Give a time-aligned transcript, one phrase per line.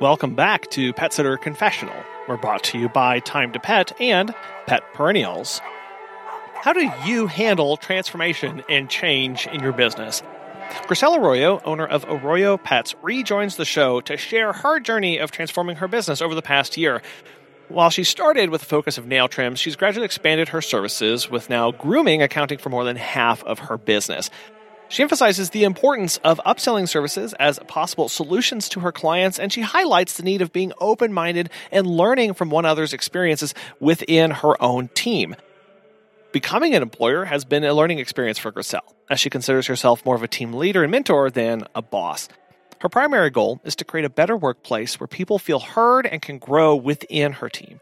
[0.00, 1.94] Welcome back to Pet Sitter Confessional.
[2.26, 4.34] We're brought to you by Time to Pet and
[4.66, 5.60] Pet Perennials.
[6.54, 10.22] How do you handle transformation and change in your business?
[10.84, 15.76] Gricel Arroyo, owner of Arroyo Pets, rejoins the show to share her journey of transforming
[15.76, 17.02] her business over the past year.
[17.68, 21.50] While she started with a focus of nail trims, she's gradually expanded her services, with
[21.50, 24.30] now grooming accounting for more than half of her business.
[24.90, 29.60] She emphasizes the importance of upselling services as possible solutions to her clients, and she
[29.60, 34.60] highlights the need of being open minded and learning from one another's experiences within her
[34.60, 35.36] own team.
[36.32, 40.16] Becoming an employer has been a learning experience for Gricel, as she considers herself more
[40.16, 42.28] of a team leader and mentor than a boss.
[42.80, 46.38] Her primary goal is to create a better workplace where people feel heard and can
[46.38, 47.78] grow within her team.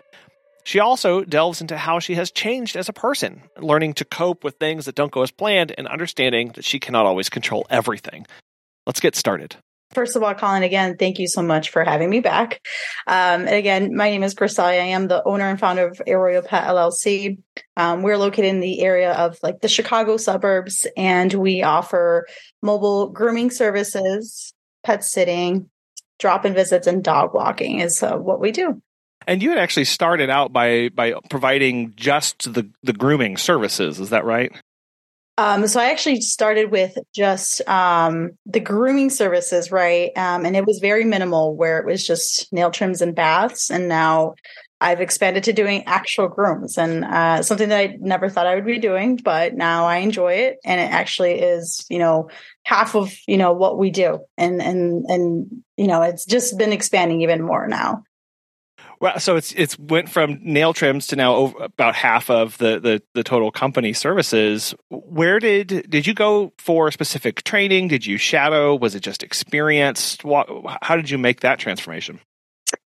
[0.68, 4.58] She also delves into how she has changed as a person, learning to cope with
[4.58, 8.26] things that don't go as planned and understanding that she cannot always control everything.
[8.86, 9.56] Let's get started.
[9.94, 12.60] First of all, Colin, again, thank you so much for having me back.
[13.06, 14.64] Um, and again, my name is Gricel.
[14.64, 17.38] I am the owner and founder of Arroyo Pet LLC.
[17.78, 22.26] Um, we're located in the area of like the Chicago suburbs, and we offer
[22.60, 24.52] mobile grooming services,
[24.84, 25.70] pet sitting,
[26.18, 28.82] drop-in visits, and dog walking is uh, what we do.
[29.28, 34.00] And you had actually started out by by providing just the the grooming services.
[34.00, 34.50] Is that right?
[35.36, 40.10] Um, so I actually started with just um, the grooming services, right?
[40.16, 43.70] Um, and it was very minimal, where it was just nail trims and baths.
[43.70, 44.34] And now
[44.80, 48.64] I've expanded to doing actual grooms, and uh, something that I never thought I would
[48.64, 52.30] be doing, but now I enjoy it, and it actually is, you know,
[52.64, 56.72] half of you know what we do, and and and you know, it's just been
[56.72, 58.04] expanding even more now.
[59.00, 62.80] Well, so it's it's went from nail trims to now over, about half of the,
[62.80, 64.74] the the total company services.
[64.90, 67.88] Where did did you go for specific training?
[67.88, 68.74] Did you shadow?
[68.74, 70.18] Was it just experience?
[70.82, 72.20] How did you make that transformation?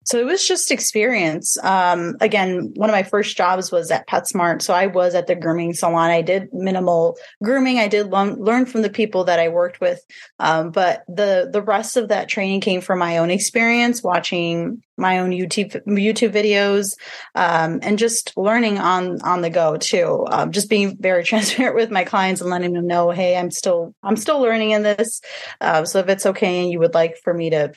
[0.08, 1.62] So it was just experience.
[1.62, 4.62] Um, again, one of my first jobs was at PetSmart.
[4.62, 6.08] So I was at the grooming salon.
[6.08, 7.78] I did minimal grooming.
[7.78, 10.00] I did learn, from the people that I worked with.
[10.38, 15.18] Um, but the, the rest of that training came from my own experience, watching my
[15.18, 16.96] own YouTube, YouTube videos,
[17.34, 20.26] um, and just learning on, on the go too.
[20.30, 23.94] Um, just being very transparent with my clients and letting them know, Hey, I'm still,
[24.02, 25.20] I'm still learning in this.
[25.60, 27.74] Uh, so if it's okay and you would like for me to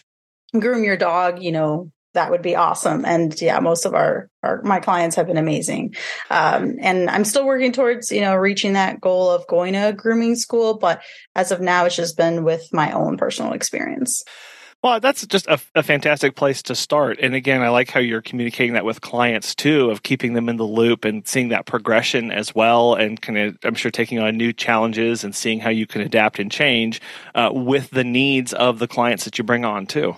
[0.58, 3.06] groom your dog, you know, that would be awesome.
[3.06, 5.96] And yeah, most of our, our my clients have been amazing.
[6.30, 9.94] Um, and I'm still working towards, you know, reaching that goal of going to a
[9.94, 10.78] grooming school.
[10.78, 11.02] But
[11.36, 14.24] as of now, it's just been with my own personal experience.
[14.84, 17.20] Well, that's just a, a, fantastic place to start.
[17.22, 20.58] And again, I like how you're communicating that with clients too, of keeping them in
[20.58, 22.96] the loop and seeing that progression as well.
[22.96, 26.40] And kind of, I'm sure, taking on new challenges and seeing how you can adapt
[26.40, 27.00] and change
[27.36, 30.16] uh, with the needs of the clients that you bring on too.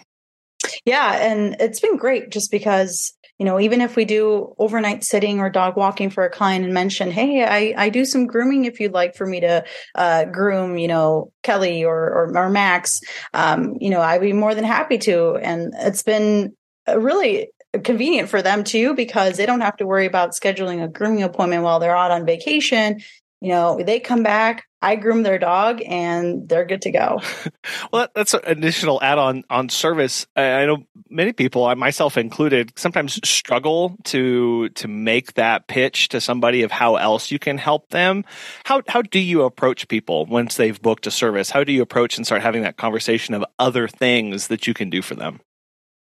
[0.86, 5.40] Yeah, and it's been great just because you know even if we do overnight sitting
[5.40, 8.80] or dog walking for a client and mention hey i i do some grooming if
[8.80, 9.64] you'd like for me to
[9.96, 13.00] uh, groom you know kelly or or, or max
[13.34, 15.36] um, you know i'd be more than happy to.
[15.36, 16.56] And it's been
[16.88, 17.50] really
[17.84, 21.64] convenient for them too because they don't have to worry about scheduling a grooming appointment
[21.64, 23.02] while they're out on vacation.
[23.42, 27.22] You know, they come back, I groom their dog, and they're good to go.
[27.94, 30.28] well, that's an additional add-on on service.
[30.36, 36.64] I know many people, myself included, sometimes struggle to to make that pitch to somebody
[36.64, 38.26] of how else you can help them.
[38.66, 41.50] How how do you approach people once they've booked a service?
[41.50, 44.90] How do you approach and start having that conversation of other things that you can
[44.90, 45.40] do for them?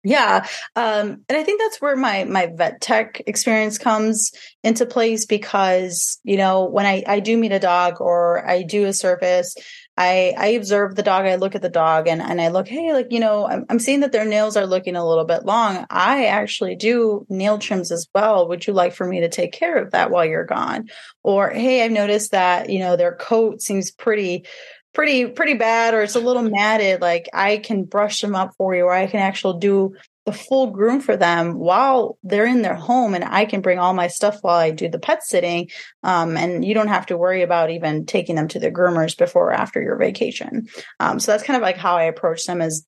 [0.04, 0.46] Yeah.
[0.76, 4.32] Um, and I think that's where my, my vet tech experience comes
[4.62, 8.86] into place because, you know, when I, I do meet a dog or I do
[8.86, 9.56] a service,
[9.96, 12.92] I, I observe the dog, I look at the dog and, and I look, Hey,
[12.92, 15.86] like, you know, I'm, I'm seeing that their nails are looking a little bit long.
[15.90, 18.50] I actually do nail trims as well.
[18.50, 20.90] Would you like for me to take care of that while you're gone?
[21.22, 24.46] Or, Hey, I've noticed that, you know, their coat seems pretty,
[24.94, 28.76] pretty pretty bad or it's a little matted like i can brush them up for
[28.76, 29.96] you or i can actually do
[30.26, 33.94] the full groom for them while they're in their home and i can bring all
[33.94, 35.70] my stuff while i do the pet sitting
[36.04, 39.50] um, and you don't have to worry about even taking them to the groomers before
[39.50, 40.68] or after your vacation.
[41.00, 42.86] Um, so that's kind of like how i approach them as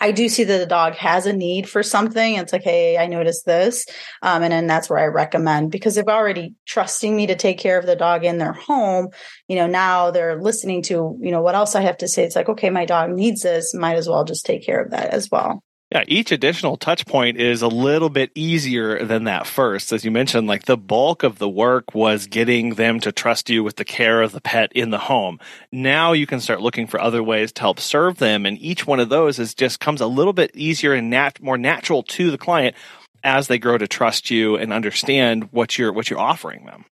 [0.00, 2.34] I do see that the dog has a need for something.
[2.34, 3.84] It's like, hey, I noticed this.
[4.22, 7.78] Um, and then that's where I recommend because they've already trusting me to take care
[7.78, 9.08] of the dog in their home.
[9.48, 12.24] You know, now they're listening to, you know, what else I have to say.
[12.24, 13.74] It's like, okay, my dog needs this.
[13.74, 15.62] Might as well just take care of that as well.
[15.92, 19.90] Yeah, each additional touch point is a little bit easier than that first.
[19.92, 23.64] As you mentioned, like the bulk of the work was getting them to trust you
[23.64, 25.40] with the care of the pet in the home.
[25.72, 28.46] Now you can start looking for other ways to help serve them.
[28.46, 31.58] And each one of those is just comes a little bit easier and nat- more
[31.58, 32.76] natural to the client
[33.24, 36.84] as they grow to trust you and understand what you're, what you're offering them.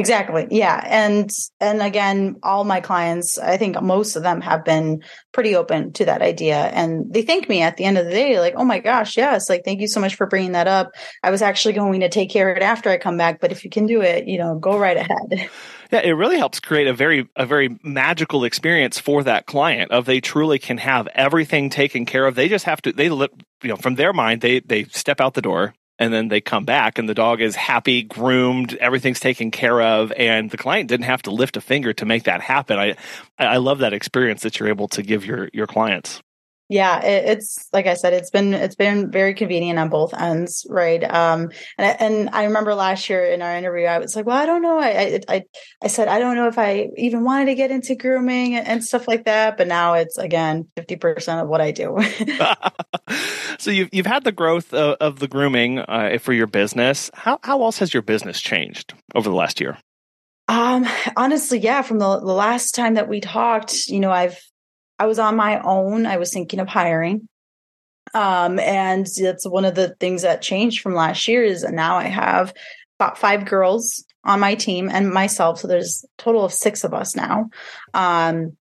[0.00, 0.48] Exactly.
[0.50, 0.82] Yeah.
[0.86, 1.30] And
[1.60, 5.02] and again, all my clients, I think most of them have been
[5.32, 8.40] pretty open to that idea and they thank me at the end of the day
[8.40, 10.92] like, "Oh my gosh, yes, like thank you so much for bringing that up.
[11.22, 13.62] I was actually going to take care of it after I come back, but if
[13.62, 15.50] you can do it, you know, go right ahead."
[15.92, 20.06] Yeah, it really helps create a very a very magical experience for that client of
[20.06, 22.36] they truly can have everything taken care of.
[22.36, 23.28] They just have to they you
[23.64, 26.98] know from their mind they they step out the door and then they come back
[26.98, 31.22] and the dog is happy, groomed, everything's taken care of, and the client didn't have
[31.22, 32.78] to lift a finger to make that happen.
[32.78, 32.96] I
[33.38, 36.22] I love that experience that you're able to give your your clients
[36.70, 40.64] yeah it, it's like i said it's been it's been very convenient on both ends
[40.70, 41.02] right?
[41.04, 44.46] Um and and i remember last year in our interview i was like well i
[44.46, 44.78] don't know.
[44.78, 45.44] I i
[45.82, 49.08] i said i don't know if i even wanted to get into grooming and stuff
[49.08, 49.58] like that.
[49.58, 51.98] But now it's again 50% of what i do.
[53.58, 57.10] So you've you've had the growth of, of the grooming uh, for your business.
[57.12, 59.76] How how else has your business changed over the last year?
[60.48, 64.40] Um honestly yeah from the, the last time that we talked you know i've
[65.00, 66.04] I was on my own.
[66.04, 67.26] I was thinking of hiring.
[68.12, 72.04] Um, and that's one of the things that changed from last year is now I
[72.04, 72.52] have
[72.98, 75.60] about five girls on my team and myself.
[75.60, 77.48] So there's a total of six of us now.
[77.94, 78.58] Um,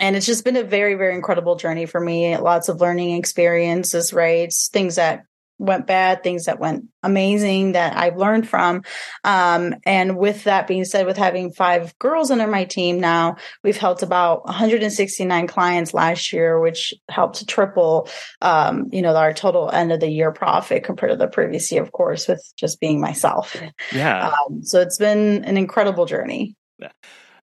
[0.00, 2.36] and it's just been a very, very incredible journey for me.
[2.36, 4.52] Lots of learning experiences, right?
[4.72, 5.22] Things that
[5.58, 8.82] went bad, things that went amazing that I've learned from.
[9.24, 13.76] Um, and with that being said, with having five girls under my team now, we've
[13.76, 18.08] helped about 169 clients last year, which helped triple,
[18.40, 21.82] um, you know, our total end of the year profit compared to the previous year,
[21.82, 23.56] of course, with just being myself.
[23.92, 24.30] Yeah.
[24.30, 26.56] Um, so it's been an incredible journey.
[26.78, 26.92] Yeah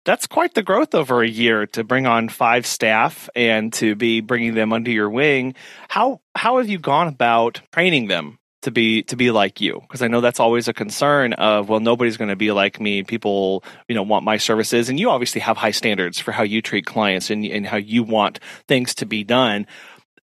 [0.05, 4.21] that's quite the growth over a year to bring on five staff and to be
[4.21, 5.55] bringing them under your wing.
[5.89, 9.79] How how have you gone about training them to be to be like you?
[9.81, 13.03] Because I know that's always a concern of well, nobody's going to be like me.
[13.03, 16.61] People you know want my services, and you obviously have high standards for how you
[16.61, 19.67] treat clients and and how you want things to be done.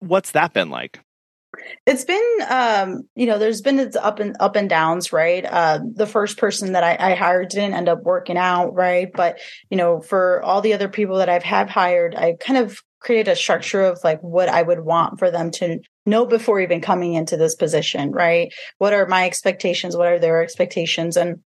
[0.01, 1.01] What's that been like?
[1.87, 5.45] It's been, um, you know, there's been its up and up and downs, right?
[5.45, 9.09] Uh, the first person that I, I, hired didn't end up working out, right?
[9.13, 9.39] But
[9.71, 13.31] you know, for all the other people that I've had hired, I kind of created
[13.31, 17.15] a structure of like what I would want for them to know before even coming
[17.15, 18.53] into this position, right?
[18.79, 19.97] What are my expectations?
[19.97, 21.17] What are their expectations?
[21.17, 21.39] And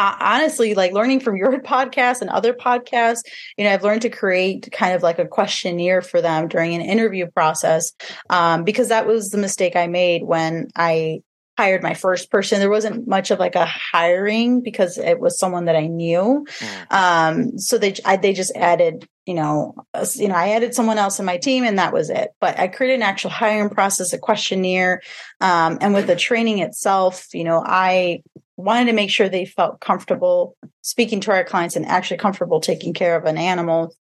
[0.00, 3.20] uh, honestly, like learning from your podcast and other podcasts,
[3.58, 6.80] you know, I've learned to create kind of like a questionnaire for them during an
[6.80, 7.92] interview process
[8.30, 11.20] um, because that was the mistake I made when I
[11.58, 12.60] hired my first person.
[12.60, 16.46] There wasn't much of like a hiring because it was someone that I knew.
[16.58, 16.92] Mm.
[16.92, 19.74] Um, so they I, they just added, you know,
[20.14, 22.30] you know, I added someone else in my team, and that was it.
[22.40, 25.02] But I created an actual hiring process, a questionnaire,
[25.42, 28.22] um, and with the training itself, you know, I
[28.60, 32.94] wanted to make sure they felt comfortable speaking to our clients and actually comfortable taking
[32.94, 33.94] care of an animal.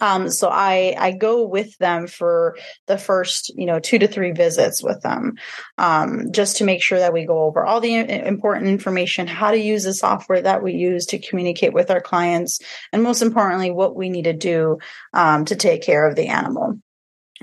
[0.00, 2.56] Um, so I I go with them for
[2.86, 5.36] the first you know two to three visits with them,
[5.78, 9.58] um, just to make sure that we go over all the important information, how to
[9.58, 12.60] use the software that we use to communicate with our clients,
[12.92, 14.78] and most importantly, what we need to do
[15.14, 16.80] um, to take care of the animal.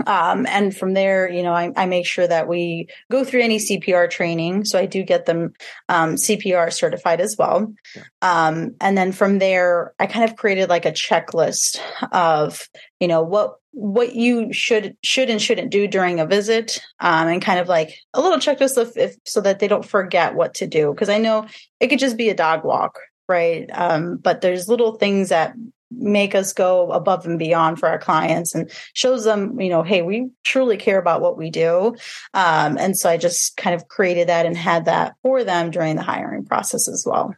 [0.06, 3.58] Um, and from there, you know, I, I, make sure that we go through any
[3.58, 4.66] CPR training.
[4.66, 5.54] So I do get them
[5.88, 7.74] um, CPR certified as well.
[8.22, 11.80] Um, and then from there, I kind of created like a checklist
[12.12, 12.68] of,
[13.00, 17.42] you know, what what you should should and shouldn't do during a visit, um, and
[17.42, 20.68] kind of like a little checklist of if, so that they don't forget what to
[20.68, 20.92] do.
[20.92, 21.46] Because I know
[21.80, 23.70] it could just be a dog walk, right?
[23.74, 25.56] Um, but there's little things that
[25.98, 30.02] make us go above and beyond for our clients and shows them you know hey
[30.02, 31.96] we truly care about what we do.
[32.34, 35.96] Um, and so i just kind of created that and had that for them during
[35.96, 37.36] the hiring process as well.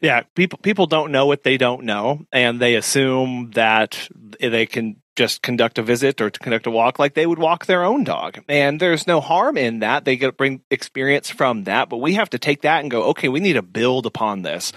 [0.00, 4.08] Yeah people people don't know what they don't know and they assume that
[4.40, 7.66] they can just conduct a visit or to conduct a walk like they would walk
[7.66, 8.40] their own dog.
[8.48, 10.04] And there's no harm in that.
[10.04, 13.28] They get bring experience from that but we have to take that and go okay
[13.28, 14.72] we need to build upon this.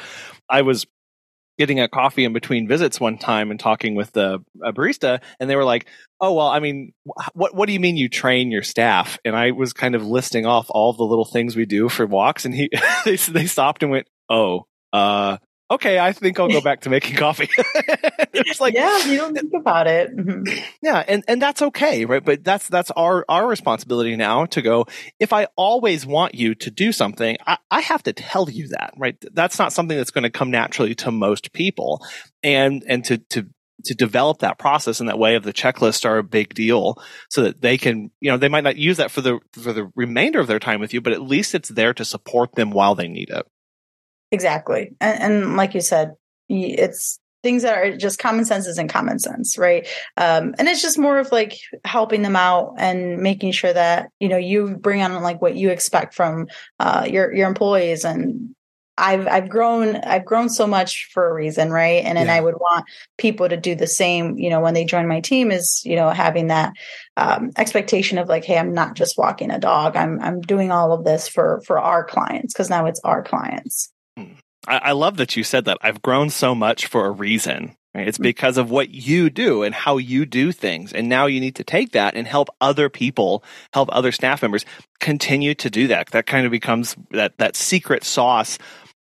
[0.50, 0.86] I was
[1.58, 5.56] getting a coffee in between visits one time and talking with the barista and they
[5.56, 5.88] were like
[6.22, 6.94] oh well i mean
[7.34, 9.18] what what do you mean you train your staff?
[9.26, 12.46] And i was kind of listing off all the little things we do for walks
[12.46, 12.70] and he
[13.06, 15.38] they, they stopped and went oh uh
[15.70, 17.50] okay, I think I'll go back to making coffee.
[18.34, 20.16] it's like yeah, you don't think about it.
[20.16, 20.44] Mm-hmm.
[20.82, 22.24] Yeah, and and that's okay, right?
[22.24, 24.86] But that's that's our our responsibility now to go.
[25.20, 28.94] If I always want you to do something, I, I have to tell you that,
[28.98, 29.16] right?
[29.34, 32.06] That's not something that's going to come naturally to most people,
[32.44, 33.48] and and to to
[33.86, 37.44] to develop that process in that way of the checklist are a big deal so
[37.44, 40.40] that they can you know they might not use that for the for the remainder
[40.40, 43.08] of their time with you but at least it's there to support them while they
[43.08, 43.46] need it
[44.32, 44.94] Exactly.
[45.00, 46.14] And, and, like you said,
[46.50, 49.88] it's things that are just common sense isn't common sense, right?
[50.18, 54.28] Um, and it's just more of like helping them out and making sure that, you
[54.28, 56.48] know, you bring on like what you expect from
[56.80, 58.54] uh, your, your employees and
[58.98, 62.04] I've I've grown I've grown so much for a reason, right?
[62.04, 62.36] And and yeah.
[62.36, 62.86] I would want
[63.18, 66.10] people to do the same, you know, when they join my team is, you know,
[66.10, 66.74] having that
[67.16, 69.96] um, expectation of like, hey, I'm not just walking a dog.
[69.96, 73.94] I'm I'm doing all of this for for our clients because now it's our clients.
[74.68, 75.78] I, I love that you said that.
[75.82, 77.76] I've grown so much for a reason.
[77.94, 78.08] Right?
[78.08, 78.24] It's mm.
[78.24, 80.94] because of what you do and how you do things.
[80.94, 83.44] And now you need to take that and help other people,
[83.74, 84.66] help other staff members
[85.00, 86.12] continue to do that.
[86.12, 88.60] That kind of becomes that, that secret sauce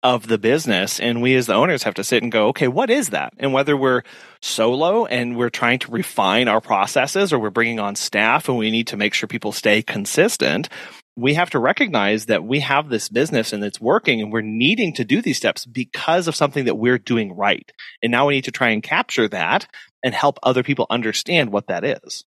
[0.03, 1.01] of the business.
[1.01, 3.33] And we as the owners have to sit and go, okay, what is that?
[3.39, 4.03] And whether we're
[4.43, 8.71] solo and we're trying to refine our processes or we're bringing on staff and we
[8.71, 10.69] need to make sure people stay consistent,
[11.17, 14.93] we have to recognize that we have this business and it's working and we're needing
[14.95, 17.71] to do these steps because of something that we're doing right.
[18.03, 19.69] And now we need to try and capture that
[20.03, 22.25] and help other people understand what that is.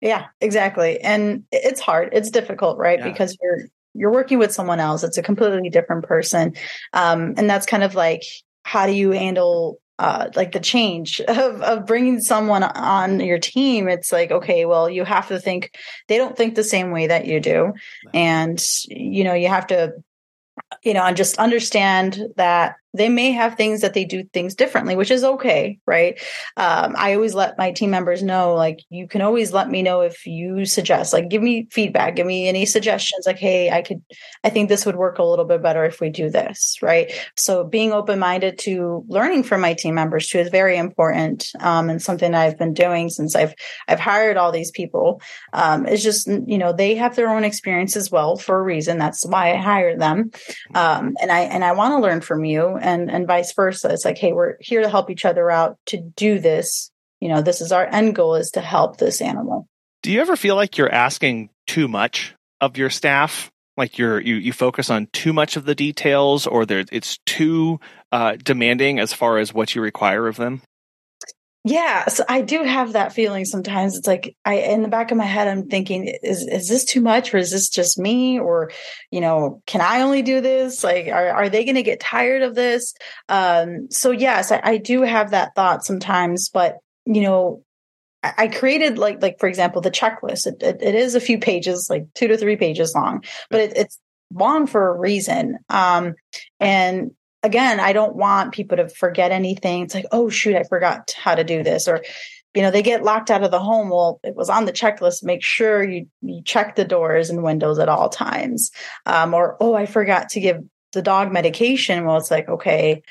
[0.00, 1.00] Yeah, exactly.
[1.00, 2.10] And it's hard.
[2.12, 2.98] It's difficult, right?
[2.98, 3.08] Yeah.
[3.08, 5.04] Because you're you're working with someone else.
[5.04, 6.54] It's a completely different person.
[6.92, 8.24] Um, and that's kind of like
[8.64, 13.88] how do you handle uh, like the change of, of bringing someone on your team
[13.88, 15.76] it's like okay well you have to think
[16.08, 17.72] they don't think the same way that you do.
[18.12, 19.92] And you know you have to
[20.82, 24.96] you know and just understand that they may have things that they do things differently,
[24.96, 26.20] which is okay, right?
[26.56, 30.00] Um, I always let my team members know, like, you can always let me know
[30.00, 34.02] if you suggest, like, give me feedback, give me any suggestions, like, hey, I could,
[34.44, 37.12] I think this would work a little bit better if we do this, right?
[37.36, 41.90] So being open minded to learning from my team members too is very important, um,
[41.90, 43.54] and something I've been doing since I've
[43.88, 45.20] I've hired all these people.
[45.52, 48.98] Um, it's just you know they have their own experience as well for a reason.
[48.98, 50.30] That's why I hired them,
[50.74, 53.88] um, and I and I want to learn from you and and vice versa.
[53.90, 56.90] It's like hey we're here to help each other out to do this.
[57.20, 59.68] You know this is our end goal is to help this animal.
[60.02, 63.50] Do you ever feel like you're asking too much of your staff?
[63.76, 67.80] Like you're you, you focus on too much of the details or there it's too
[68.12, 70.62] uh, demanding as far as what you require of them
[71.66, 73.96] yeah, so I do have that feeling sometimes.
[73.96, 77.00] It's like I in the back of my head I'm thinking is is this too
[77.00, 78.70] much or is this just me or
[79.10, 80.84] you know, can I only do this?
[80.84, 82.94] Like are are they going to get tired of this?
[83.30, 87.62] Um so yes, I, I do have that thought sometimes, but you know,
[88.22, 90.46] I, created like like for example the checklist.
[90.46, 93.72] It, it, it is a few pages, like 2 to 3 pages long, but it,
[93.74, 93.98] it's
[94.30, 95.56] long for a reason.
[95.70, 96.14] Um
[96.60, 97.12] and
[97.44, 99.82] again, I don't want people to forget anything.
[99.82, 101.86] It's like, oh, shoot, I forgot how to do this.
[101.86, 102.02] Or,
[102.54, 103.90] you know, they get locked out of the home.
[103.90, 105.22] Well, it was on the checklist.
[105.22, 108.70] Make sure you, you check the doors and windows at all times.
[109.04, 110.62] Um, or, oh, I forgot to give
[110.94, 112.06] the dog medication.
[112.06, 113.02] Well, it's like, okay,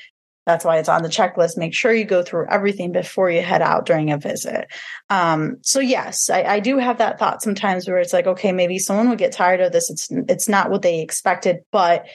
[0.46, 1.58] that's why it's on the checklist.
[1.58, 4.68] Make sure you go through everything before you head out during a visit.
[5.10, 8.78] Um, so yes, I, I, do have that thought sometimes where it's like, okay, maybe
[8.78, 9.90] someone would get tired of this.
[9.90, 12.08] It's it's not what they expected, but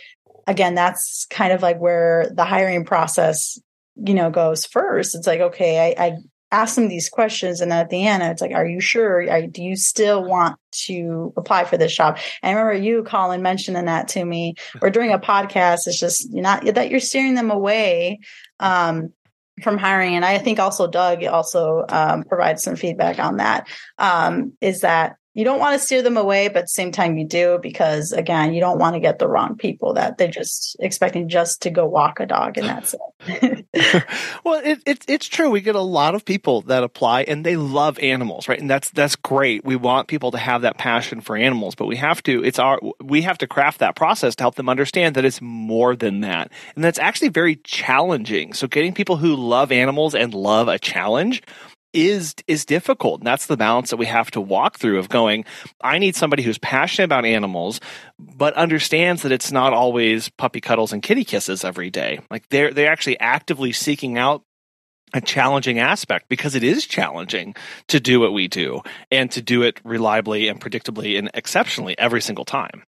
[0.48, 3.58] again, that's kind of like where the hiring process,
[3.96, 5.14] you know, goes first.
[5.14, 6.16] It's like, okay, I, I
[6.50, 7.60] ask them these questions.
[7.60, 9.30] And at the end, it's like, are you sure?
[9.30, 12.18] I, do you still want to apply for this job?
[12.42, 15.86] And I remember you, Colin, mentioning that to me or during a podcast.
[15.86, 18.20] It's just not that you're steering them away.
[18.58, 19.12] Um,
[19.64, 23.66] from hiring and i think also doug also um, provides some feedback on that.
[23.98, 27.61] Um, is that you don't want to steer them away, but same time you do
[27.62, 31.62] because again, you don't want to get the wrong people that they're just expecting just
[31.62, 32.92] to go walk a dog and that's
[33.28, 33.64] it.
[34.45, 35.49] well, it, it, it's true.
[35.49, 38.59] We get a lot of people that apply and they love animals, right?
[38.59, 39.64] And that's that's great.
[39.64, 42.42] We want people to have that passion for animals, but we have to.
[42.42, 45.95] It's our we have to craft that process to help them understand that it's more
[45.95, 48.54] than that, and that's actually very challenging.
[48.54, 51.45] So, getting people who love animals and love a challenge
[51.92, 53.21] is is difficult.
[53.21, 55.45] And that's the balance that we have to walk through of going,
[55.80, 57.80] I need somebody who's passionate about animals,
[58.18, 62.21] but understands that it's not always puppy cuddles and kitty kisses every day.
[62.30, 64.42] Like they're they're actually actively seeking out
[65.14, 67.54] a challenging aspect because it is challenging
[67.88, 72.21] to do what we do and to do it reliably and predictably and exceptionally every
[72.21, 72.83] single time.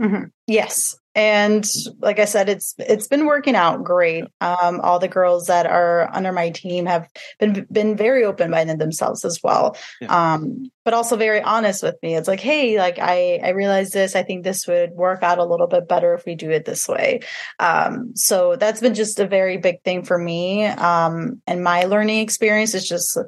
[0.00, 0.24] Mm-hmm.
[0.46, 0.96] Yes.
[1.18, 1.66] And
[1.98, 4.22] like I said, it's it's been working out great.
[4.40, 7.08] Um, all the girls that are under my team have
[7.40, 9.76] been been very open minded themselves as well.
[10.00, 10.34] Yeah.
[10.34, 12.14] Um, but also very honest with me.
[12.14, 14.14] It's like, hey, like I I realize this.
[14.14, 16.86] I think this would work out a little bit better if we do it this
[16.86, 17.18] way.
[17.58, 20.66] Um, so that's been just a very big thing for me.
[20.66, 23.18] Um, and my learning experience is just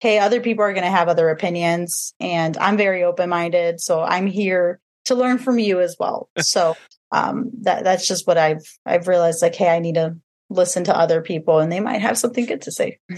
[0.00, 3.82] hey, other people are going to have other opinions, and I'm very open minded.
[3.82, 6.30] So I'm here to learn from you as well.
[6.40, 6.76] So
[7.12, 9.42] um, that that's just what I've I've realized.
[9.42, 10.16] Like, hey, I need to
[10.50, 12.98] listen to other people and they might have something good to say.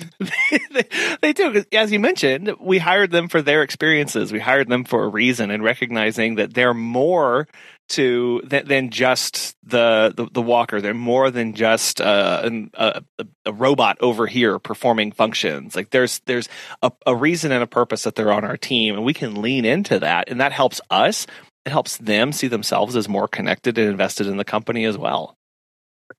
[0.73, 0.85] they,
[1.21, 1.65] they, do.
[1.73, 4.33] As you mentioned, we hired them for their experiences.
[4.33, 7.47] We hired them for a reason and recognizing that they're more
[7.91, 10.81] to than, than just the, the, the walker.
[10.81, 13.03] They're more than just uh, a,
[13.45, 15.75] a, robot over here performing functions.
[15.75, 16.49] Like there's there's
[16.83, 19.65] a, a reason and a purpose that they're on our team, and we can lean
[19.65, 21.27] into that, and that helps us.
[21.67, 25.37] It helps them see themselves as more connected and invested in the company as well.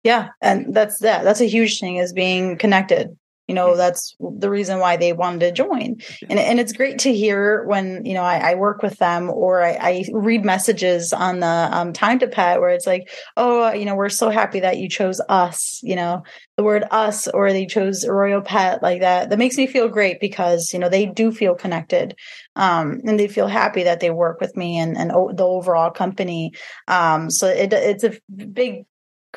[0.04, 1.24] Yeah, and that's that.
[1.24, 3.18] That's a huge thing is being connected
[3.52, 5.98] you know that's the reason why they wanted to join.
[6.30, 9.62] And, and it's great to hear when you know i, I work with them or
[9.62, 13.84] I, I, read messages on the um, time to pet where it's like oh you
[13.84, 16.24] know we're so happy that you chose us you know
[16.56, 20.22] the word us or they chose Arroyo Pet like that that makes me feel great
[20.22, 22.16] because you know they do feel connected
[22.56, 25.90] um, and they feel happy that they work with me and, and o- the overall
[25.90, 26.52] company.
[26.88, 28.86] Um, so it, it's a big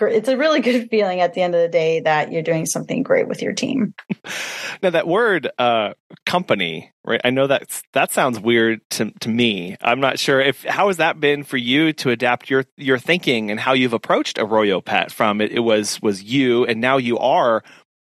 [0.01, 3.03] it's a really good feeling at the end of the day that you're doing something
[3.03, 3.95] great with your team.
[4.83, 5.95] now that word uh,
[6.27, 7.21] company, right?
[7.25, 9.77] I know that that sounds weird to to me.
[9.81, 13.51] I'm not sure if how has that been for you to adapt your your thinking
[13.51, 17.19] and how you've approached Arroyo Pet from it, it was was you and now you
[17.19, 17.63] are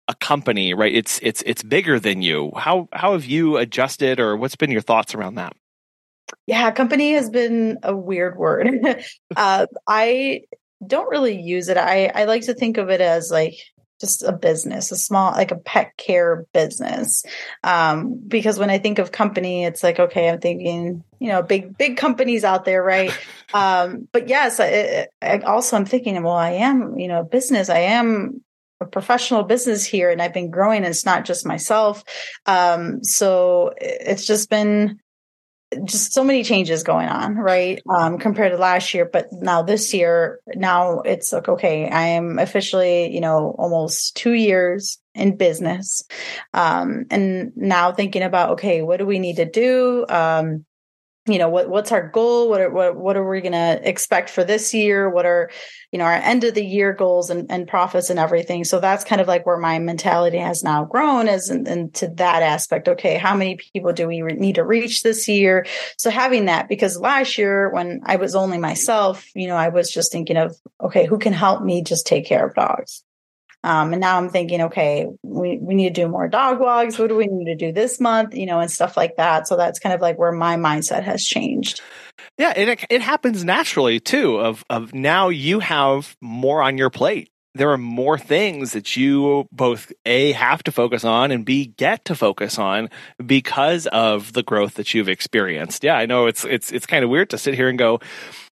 [0.08, 0.94] a company, right?
[0.94, 2.52] It's it's it's bigger than you.
[2.56, 5.54] How how have you adjusted or what's been your thoughts around that?
[6.48, 8.70] Yeah, company has been a weird word.
[9.36, 10.42] uh, I
[10.86, 11.78] don't really use it.
[11.78, 13.56] I, I like to think of it as like
[14.00, 17.24] just a business, a small, like a pet care business.
[17.64, 21.78] Um, because when I think of company, it's like, okay, I'm thinking, you know, big,
[21.78, 23.12] big companies out there, right?
[23.54, 27.70] um, but yes, I, I also I'm thinking, well, I am, you know, business.
[27.70, 28.42] I am
[28.80, 30.78] a professional business here and I've been growing.
[30.78, 32.04] And it's not just myself.
[32.46, 35.00] Um, so it's just been,
[35.86, 37.82] just so many changes going on, right?
[37.88, 42.40] Um, compared to last year, but now this year, now it's like, okay, I am
[42.40, 46.04] officially, you know, almost two years in business.
[46.54, 50.06] Um, and now thinking about, okay, what do we need to do?
[50.10, 50.66] Um,
[51.32, 52.50] you know what what's our goal?
[52.50, 55.10] What are what, what are we going to expect for this year?
[55.10, 55.50] What are
[55.92, 58.64] you know our end of the year goals and, and profits and everything?
[58.64, 62.44] So that's kind of like where my mentality has now grown is into to that
[62.44, 62.88] aspect.
[62.88, 65.66] Okay how many people do we re- need to reach this year?
[65.98, 69.92] So having that because last year when i was only myself you know i was
[69.92, 73.04] just thinking of okay who can help me just take care of dogs
[73.64, 76.98] um, and now I'm thinking, okay, we, we need to do more dog walks.
[76.98, 78.34] What do we need to do this month?
[78.36, 79.48] You know, and stuff like that.
[79.48, 81.82] So that's kind of like where my mindset has changed.
[82.38, 84.40] Yeah, it it happens naturally too.
[84.40, 87.30] Of of now you have more on your plate.
[87.56, 92.06] There are more things that you both a have to focus on and b get
[92.06, 92.90] to focus on
[93.26, 95.84] because of the growth that you've experienced.
[95.84, 98.00] Yeah, I know it's it's it's kind of weird to sit here and go,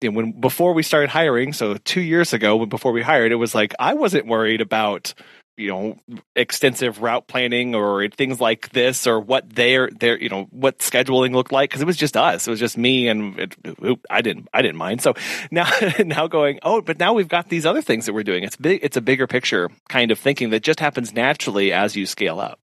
[0.02, 3.74] when before we started hiring, so two years ago, before we hired, it was like
[3.78, 5.14] I wasn't worried about
[5.60, 5.98] you know
[6.34, 11.34] extensive route planning or things like this or what their their you know what scheduling
[11.34, 12.46] looked like because it was just us.
[12.46, 13.56] It was just me and it,
[14.08, 15.02] I didn't I didn't mind.
[15.02, 15.14] So
[15.50, 15.70] now
[16.04, 18.42] now going oh but now we've got these other things that we're doing.
[18.42, 22.06] It's big it's a bigger picture kind of thinking that just happens naturally as you
[22.06, 22.58] scale up.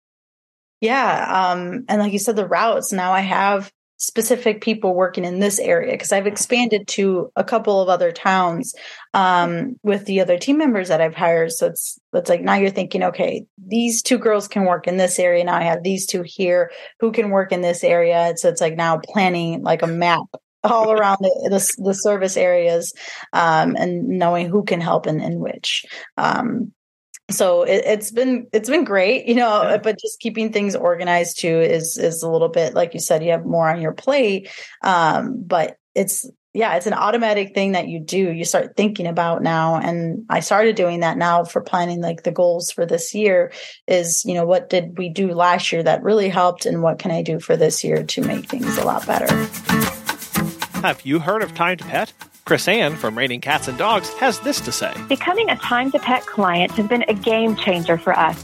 [0.81, 2.91] Yeah um and like you said the routes.
[2.91, 7.81] Now I have specific people working in this area because I've expanded to a couple
[7.81, 8.73] of other towns
[9.13, 11.51] um, with the other team members that I've hired.
[11.51, 15.19] So it's it's like now you're thinking, okay, these two girls can work in this
[15.19, 15.43] area.
[15.43, 18.33] Now I have these two here who can work in this area.
[18.37, 20.27] So it's like now planning like a map
[20.63, 22.93] all around the, the, the service areas
[23.33, 25.85] um, and knowing who can help and, and which.
[26.17, 26.71] Um,
[27.29, 29.77] so it, has been it's been great you know yeah.
[29.77, 33.31] but just keeping things organized too is is a little bit like you said you
[33.31, 34.49] have more on your plate.
[34.81, 39.43] Um but it's yeah it's an automatic thing that you do you start thinking about
[39.43, 39.75] now.
[39.75, 43.51] And i started doing that now for planning like the goals for this year
[43.87, 47.11] is you know what did we do last year that really helped and what can
[47.11, 49.27] i do for this year to make things a lot better?
[50.81, 52.13] Have you heard of time to pet
[52.47, 55.99] Chris Ann from Raining Cats and Dogs has this to say Becoming a time to
[55.99, 58.41] pet client has been a game changer for us.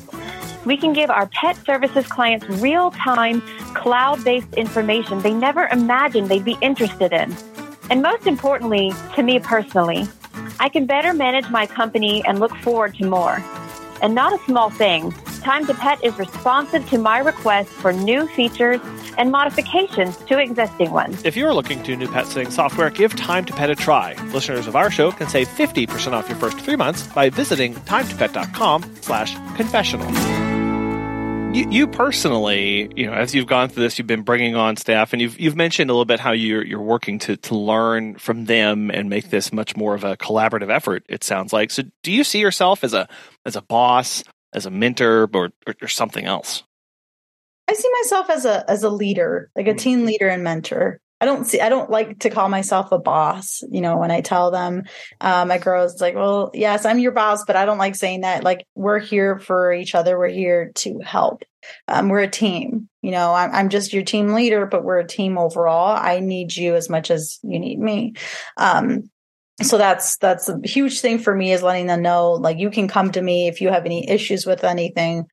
[0.66, 3.40] We can give our pet services clients real time,
[3.76, 7.34] cloud based information they never imagined they'd be interested in.
[7.90, 10.06] And most importantly, to me personally,
[10.60, 13.42] I can better manage my company and look forward to more.
[14.02, 15.12] And not a small thing,
[15.44, 18.80] Time to Pet is responsive to my requests for new features
[19.18, 21.22] and modifications to existing ones.
[21.26, 24.14] If you're looking to new pet sitting software, give Time to Pet a try.
[24.32, 28.96] Listeners of our show can save 50% off your first three months by visiting timetopet.com
[29.02, 30.10] slash confessional.
[31.54, 35.12] You, you personally, you know, as you've gone through this, you've been bringing on staff,
[35.12, 38.46] and you've you've mentioned a little bit how you're you're working to to learn from
[38.46, 41.06] them and make this much more of a collaborative effort.
[41.10, 41.70] It sounds like.
[41.70, 43.08] So, do you see yourself as a
[43.46, 46.64] as a boss, as a mentor, or or, or something else?
[47.68, 51.00] I see myself as a as a leader, like a team leader and mentor.
[51.22, 54.20] I don't see I don't like to call myself a boss, you know, when I
[54.20, 54.84] tell them
[55.22, 58.44] uh, my girls like, well, yes, I'm your boss, but I don't like saying that.
[58.44, 60.20] Like we're here for each other.
[60.20, 61.44] We're here to help.
[61.88, 62.90] Um, we're a team.
[63.02, 65.96] You know, I'm, I'm just your team leader, but we're a team overall.
[65.96, 68.16] I need you as much as you need me.
[68.58, 69.10] Um,
[69.62, 72.88] so that's that's a huge thing for me is letting them know like you can
[72.88, 75.26] come to me if you have any issues with anything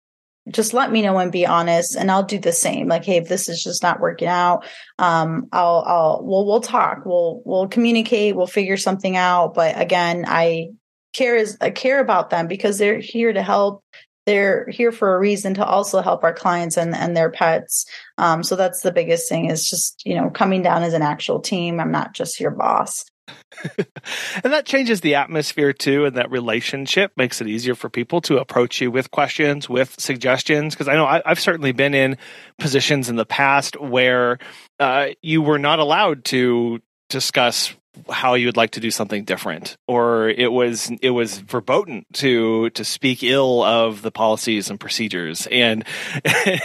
[0.48, 2.88] just let me know and be honest and I'll do the same.
[2.88, 4.64] Like, hey, if this is just not working out,
[4.98, 9.54] um, I'll, I'll, we'll, we'll talk, we'll, we'll communicate, we'll figure something out.
[9.54, 10.68] But again, I
[11.12, 13.84] care is, I care about them because they're here to help.
[14.26, 17.86] They're here for a reason to also help our clients and, and their pets.
[18.18, 21.40] Um, so that's the biggest thing is just, you know, coming down as an actual
[21.40, 21.80] team.
[21.80, 23.04] I'm not just your boss.
[23.78, 28.38] and that changes the atmosphere too, and that relationship makes it easier for people to
[28.38, 30.74] approach you with questions, with suggestions.
[30.74, 32.16] Because I know I, have certainly been in
[32.58, 34.38] positions in the past where
[34.78, 37.74] uh, you were not allowed to discuss
[38.08, 42.70] how you would like to do something different or it was it was verboten to
[42.70, 45.84] to speak ill of the policies and procedures and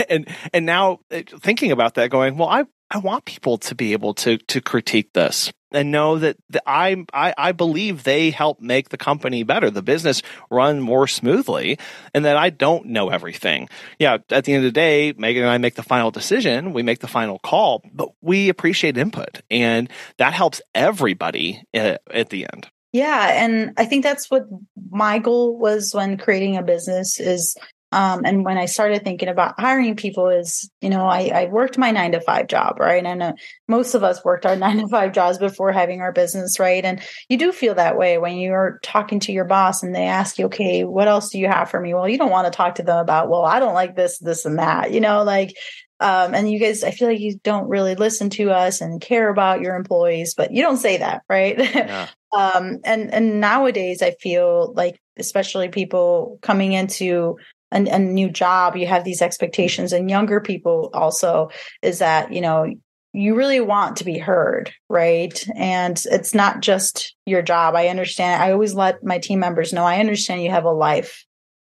[0.09, 3.93] and and now uh, thinking about that going well i i want people to be
[3.93, 8.59] able to to critique this and know that the, I, I I believe they help
[8.59, 11.77] make the company better, the business run more smoothly,
[12.13, 13.69] and that I don't know everything.
[13.99, 16.83] Yeah, at the end of the day, Megan and I make the final decision, we
[16.83, 22.47] make the final call, but we appreciate input, and that helps everybody at, at the
[22.51, 22.69] end.
[22.95, 24.43] Yeah, and I think that's what
[24.89, 27.57] my goal was when creating a business is
[27.95, 31.77] um, and when I started thinking about hiring people, is you know I, I worked
[31.77, 33.05] my nine to five job, right?
[33.05, 33.33] And uh,
[33.69, 36.83] most of us worked our nine to five jobs before having our business, right?
[36.83, 40.37] And you do feel that way when you're talking to your boss and they ask
[40.37, 41.93] you, okay, what else do you have for me?
[41.93, 44.43] Well, you don't want to talk to them about, well, I don't like this, this,
[44.43, 45.55] and that, you know, like
[46.01, 49.29] um, and you guys, I feel like you don't really listen to us and care
[49.29, 51.57] about your employees, but you don't say that, right?
[51.57, 52.09] Yeah.
[52.35, 57.37] um, and and nowadays, I feel like, especially people coming into
[57.75, 61.49] a, a new job, you have these expectations, and younger people also
[61.81, 62.73] is that you know
[63.13, 65.47] you really want to be heard, right?
[65.55, 67.75] And it's not just your job.
[67.75, 68.43] I understand.
[68.43, 71.25] I always let my team members know I understand you have a life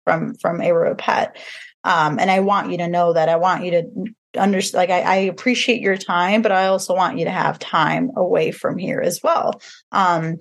[0.05, 1.37] from from Arroyo Pet.
[1.83, 5.01] Um, and I want you to know that I want you to understand like I,
[5.01, 9.01] I, appreciate your time, but I also want you to have time away from here
[9.01, 9.61] as well.
[9.91, 10.37] Um,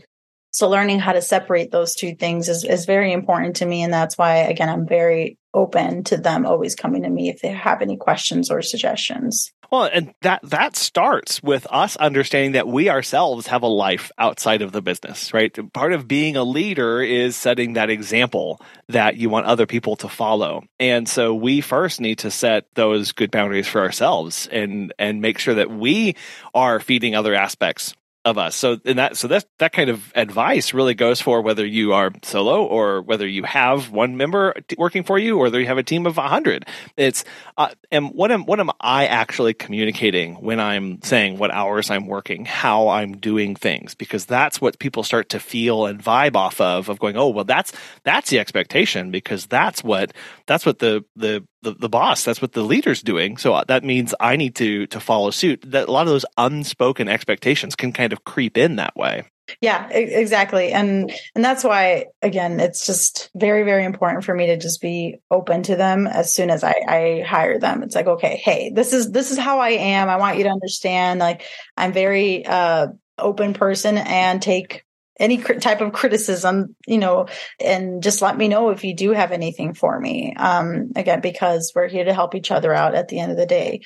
[0.51, 3.81] so learning how to separate those two things is, is very important to me.
[3.81, 7.49] And that's why, again, I'm very open to them always coming to me if they
[7.49, 9.51] have any questions or suggestions.
[9.71, 14.63] Well, and that that starts with us understanding that we ourselves have a life outside
[14.63, 15.55] of the business, right?
[15.73, 20.09] Part of being a leader is setting that example that you want other people to
[20.09, 20.63] follow.
[20.79, 25.37] And so we first need to set those good boundaries for ourselves and and make
[25.37, 26.15] sure that we
[26.55, 27.93] are feeding other aspects
[28.29, 28.55] of us.
[28.55, 32.11] So in that so that that kind of advice really goes for whether you are
[32.23, 35.83] solo or whether you have one member working for you or whether you have a
[35.83, 36.65] team of 100.
[36.95, 37.25] It's
[37.57, 42.07] uh, and what am what am I actually communicating when I'm saying what hours I'm
[42.07, 46.61] working, how I'm doing things because that's what people start to feel and vibe off
[46.61, 50.13] of of going, "Oh, well that's that's the expectation because that's what
[50.45, 52.23] that's what the the the, the boss.
[52.23, 53.37] That's what the leader's doing.
[53.37, 55.63] So uh, that means i need to to follow suit.
[55.71, 59.25] That a lot of those unspoken expectations can kind of creep in that way.
[59.61, 60.71] Yeah exactly.
[60.71, 65.19] And and that's why again it's just very very important for me to just be
[65.31, 67.83] open to them as soon as i i hire them.
[67.83, 70.09] It's like okay hey this is this is how i am.
[70.09, 71.43] I want you to understand like
[71.75, 74.85] i'm very uh open person and take
[75.19, 77.27] any type of criticism, you know,
[77.59, 80.33] and just let me know if you do have anything for me.
[80.35, 83.45] Um, again, because we're here to help each other out at the end of the
[83.45, 83.81] day.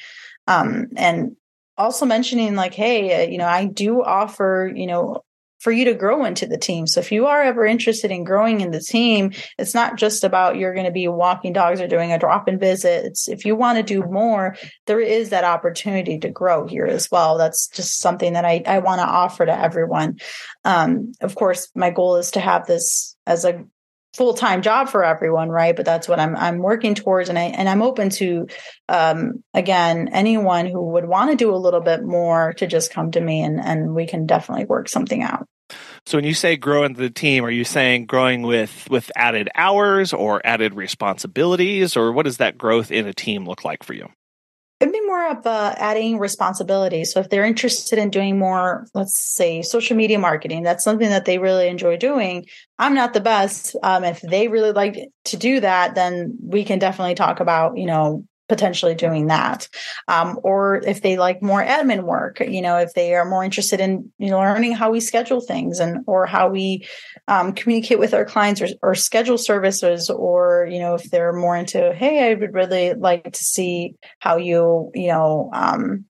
[0.47, 1.35] Um, and
[1.77, 5.23] also mentioning like, hey, uh, you know, I do offer, you know,
[5.63, 6.85] for you to grow into the team.
[6.85, 10.57] So if you are ever interested in growing in the team, it's not just about
[10.57, 13.17] you're going to be walking dogs or doing a drop in visit.
[13.27, 17.37] If you want to do more, there is that opportunity to grow here as well.
[17.37, 20.19] That's just something that I, I want to offer to everyone.
[20.65, 23.63] Um, of course, my goal is to have this as a
[24.13, 27.67] full-time job for everyone right but that's what i'm i'm working towards and i and
[27.67, 28.47] i'm open to
[28.89, 33.11] um again anyone who would want to do a little bit more to just come
[33.11, 35.47] to me and and we can definitely work something out
[36.05, 40.13] so when you say growing the team, are you saying growing with with added hours
[40.13, 44.09] or added responsibilities, or what does that growth in a team look like for you?
[44.83, 47.05] It'd be more of uh, adding responsibility.
[47.05, 51.23] So if they're interested in doing more, let's say social media marketing, that's something that
[51.23, 52.47] they really enjoy doing.
[52.77, 53.77] I'm not the best.
[53.81, 57.85] Um, if they really like to do that, then we can definitely talk about, you
[57.85, 59.67] know, potentially doing that.
[60.07, 63.79] Um, or if they like more admin work, you know, if they are more interested
[63.79, 66.87] in you know learning how we schedule things and or how we
[67.27, 71.55] um, communicate with our clients or, or schedule services, or you know, if they're more
[71.55, 76.05] into, hey, I would really like to see how you you know um,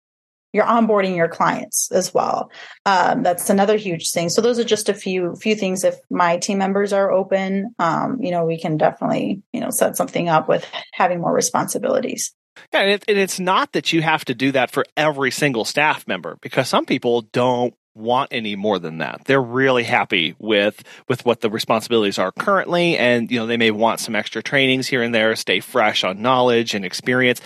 [0.54, 2.52] you're onboarding your clients as well.
[2.86, 4.30] Um, that's another huge thing.
[4.30, 5.84] So those are just a few few things.
[5.84, 9.98] If my team members are open, um, you know, we can definitely you know set
[9.98, 12.34] something up with having more responsibilities.
[12.72, 15.66] Yeah, and, it, and it's not that you have to do that for every single
[15.66, 19.22] staff member because some people don't want any more than that.
[19.26, 23.72] They're really happy with with what the responsibilities are currently and you know they may
[23.72, 27.42] want some extra trainings here and there, stay fresh on knowledge and experience.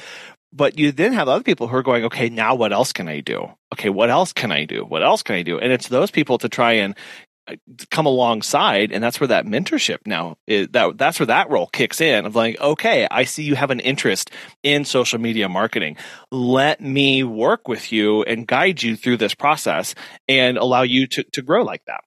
[0.53, 3.19] But you then have other people who are going, okay, now what else can I
[3.19, 3.47] do?
[3.73, 4.85] Okay, what else can I do?
[4.85, 5.59] What else can I do?
[5.59, 6.95] And it's those people to try and
[7.47, 7.55] uh,
[7.91, 12.01] come alongside and that's where that mentorship now is that that's where that role kicks
[12.01, 14.31] in of like okay i see you have an interest
[14.63, 15.95] in social media marketing
[16.29, 19.95] let me work with you and guide you through this process
[20.27, 22.03] and allow you to, to grow like that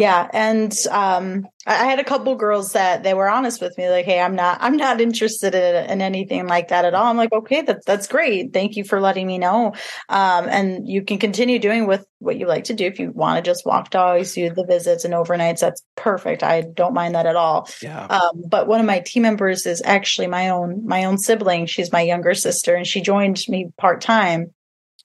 [0.00, 4.06] yeah and um, i had a couple girls that they were honest with me like
[4.06, 7.06] hey i'm not i'm not interested in, in anything like that at all.
[7.06, 8.52] I'm like okay that's that's great.
[8.52, 9.74] Thank you for letting me know.
[10.08, 13.36] Um, and you can continue doing with what you like to do if you want
[13.36, 16.42] to just walk dogs do the visits and overnights that's perfect.
[16.42, 17.68] I don't mind that at all.
[17.82, 18.06] Yeah.
[18.06, 21.66] Um, but one of my team members is actually my own my own sibling.
[21.66, 24.54] She's my younger sister and she joined me part-time.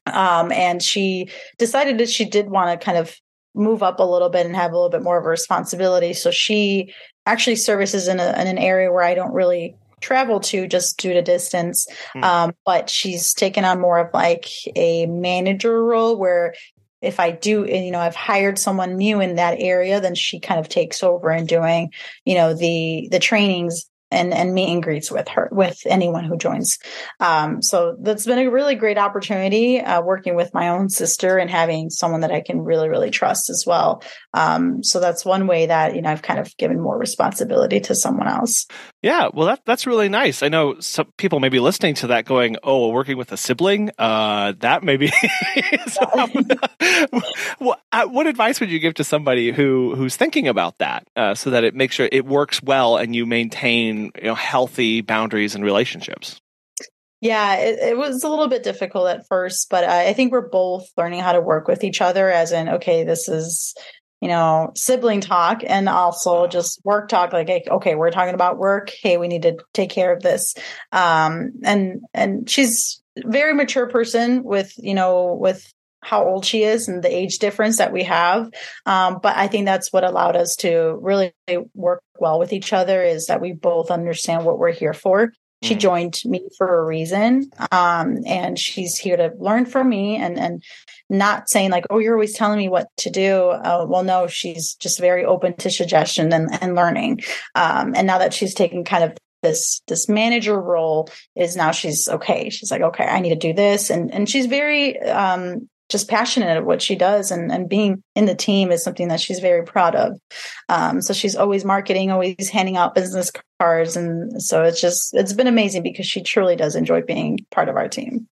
[0.07, 3.15] Um, and she decided that she did want to kind of
[3.55, 6.13] move up a little bit and have a little bit more of a responsibility.
[6.13, 6.93] So she
[7.25, 11.13] actually services in, a, in an area where I don't really travel to just due
[11.13, 11.87] to distance.
[12.15, 12.23] Mm.
[12.23, 16.53] Um, but she's taken on more of like a manager role where
[17.01, 20.59] if I do, you know, I've hired someone new in that area, then she kind
[20.59, 21.91] of takes over and doing,
[22.25, 26.37] you know, the the trainings and and meet and greets with her with anyone who
[26.37, 26.77] joins.
[27.19, 31.49] Um, so that's been a really great opportunity uh, working with my own sister and
[31.49, 34.03] having someone that I can really really trust as well.
[34.33, 37.95] Um, so that's one way that you know I've kind of given more responsibility to
[37.95, 38.65] someone else.
[39.05, 40.41] Yeah, well that that's really nice.
[40.41, 43.91] I know some people may be listening to that going, "Oh, working with a sibling,
[43.99, 45.11] uh, that maybe."
[47.59, 51.35] what, uh, what advice would you give to somebody who who's thinking about that, uh,
[51.35, 55.53] so that it makes sure it works well and you maintain you know healthy boundaries
[55.53, 56.41] and relationships
[57.21, 60.49] yeah it, it was a little bit difficult at first but I, I think we're
[60.49, 63.75] both learning how to work with each other as in okay this is
[64.21, 68.91] you know sibling talk and also just work talk like okay we're talking about work
[69.01, 70.55] hey we need to take care of this
[70.91, 75.71] um and and she's very mature person with you know with
[76.05, 78.51] how old she is and the age difference that we have.
[78.85, 81.33] Um, but I think that's what allowed us to really
[81.73, 85.33] work well with each other is that we both understand what we're here for.
[85.65, 87.51] She joined me for a reason.
[87.71, 90.63] Um, and she's here to learn from me and, and
[91.09, 93.49] not saying like, Oh, you're always telling me what to do.
[93.49, 97.21] Uh, well, no, she's just very open to suggestion and, and learning.
[97.55, 102.07] Um, and now that she's taken kind of this this manager role is now she's
[102.07, 106.09] okay she's like okay i need to do this and and she's very um just
[106.09, 109.39] passionate at what she does and, and being in the team is something that she's
[109.39, 110.19] very proud of.
[110.67, 113.95] Um, so she's always marketing, always handing out business cards.
[113.95, 117.75] And so it's just, it's been amazing because she truly does enjoy being part of
[117.75, 118.27] our team.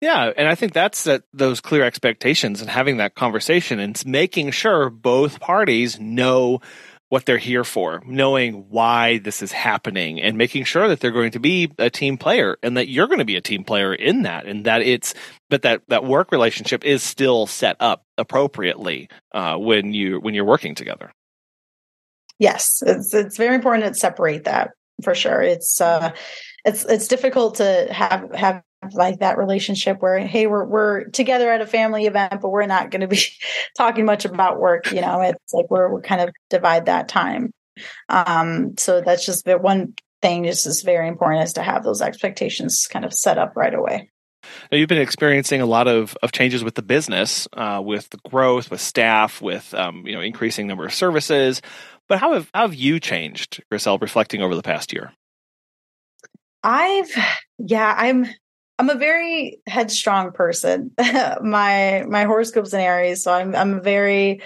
[0.00, 4.50] Yeah, and I think that's that those clear expectations and having that conversation and making
[4.50, 6.60] sure both parties know
[7.10, 11.32] what they're here for, knowing why this is happening and making sure that they're going
[11.32, 14.22] to be a team player and that you're going to be a team player in
[14.22, 15.12] that and that it's
[15.50, 20.44] but that that work relationship is still set up appropriately uh, when you when you're
[20.44, 21.10] working together.
[22.38, 24.70] Yes, it's it's very important to separate that
[25.02, 25.42] for sure.
[25.42, 26.12] It's uh
[26.64, 28.62] it's it's difficult to have have
[28.92, 32.90] like that relationship where hey we're we're together at a family event but we're not
[32.90, 33.20] going to be
[33.76, 37.52] talking much about work you know it's like we're we're kind of divide that time
[38.08, 42.02] um so that's just the one thing just is very important is to have those
[42.02, 44.08] expectations kind of set up right away
[44.70, 48.18] now, you've been experiencing a lot of, of changes with the business, uh, with the
[48.28, 51.60] growth, with staff, with um, you know increasing number of services.
[52.08, 55.12] But how have how have you changed, Gricel, reflecting over the past year?
[56.62, 57.10] I've
[57.58, 58.26] yeah, I'm
[58.80, 60.92] I'm a very headstrong person.
[61.42, 64.40] my my horoscope's in Aries, so I'm I'm very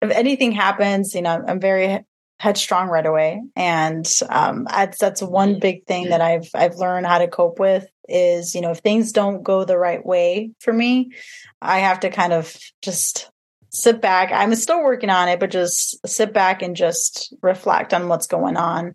[0.00, 2.02] if anything happens, you know, I'm very
[2.40, 7.18] headstrong right away, and um, that's that's one big thing that I've I've learned how
[7.18, 11.12] to cope with is you know if things don't go the right way for me,
[11.60, 13.30] I have to kind of just
[13.68, 14.32] sit back.
[14.32, 18.56] I'm still working on it, but just sit back and just reflect on what's going
[18.56, 18.94] on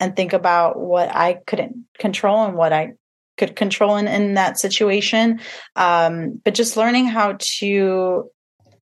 [0.00, 2.94] and think about what I couldn't control and what I
[3.36, 5.40] could control in, in that situation.
[5.74, 8.30] Um, but just learning how to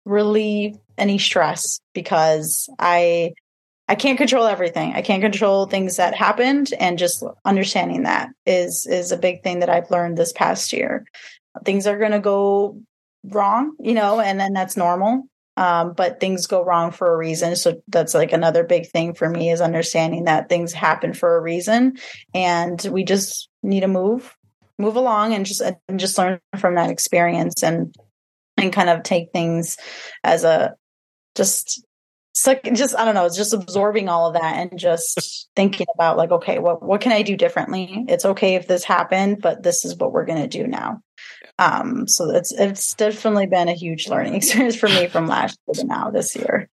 [0.05, 3.35] relieve any stress because I
[3.88, 4.95] I can't control everything.
[4.95, 9.61] I can't control things that happened and just understanding that is is a big thing
[9.61, 11.05] that I've learned this past year.
[11.65, 12.81] Things are going to go
[13.25, 15.25] wrong, you know, and then that's normal
[15.57, 19.29] um, but things go wrong for a reason so that's like another big thing for
[19.29, 21.99] me is understanding that things happen for a reason
[22.35, 24.35] and we just need to move
[24.83, 27.95] move along and just and just learn from that experience and
[28.59, 29.79] and kind of take things
[30.23, 30.75] as a
[31.35, 31.85] just
[32.47, 36.16] like just I don't know, it's just absorbing all of that and just thinking about
[36.16, 38.05] like, okay, what what can I do differently?
[38.09, 41.01] It's okay if this happened, but this is what we're gonna do now.
[41.59, 45.83] Um, so it's it's definitely been a huge learning experience for me from last year
[45.83, 46.68] to now this year.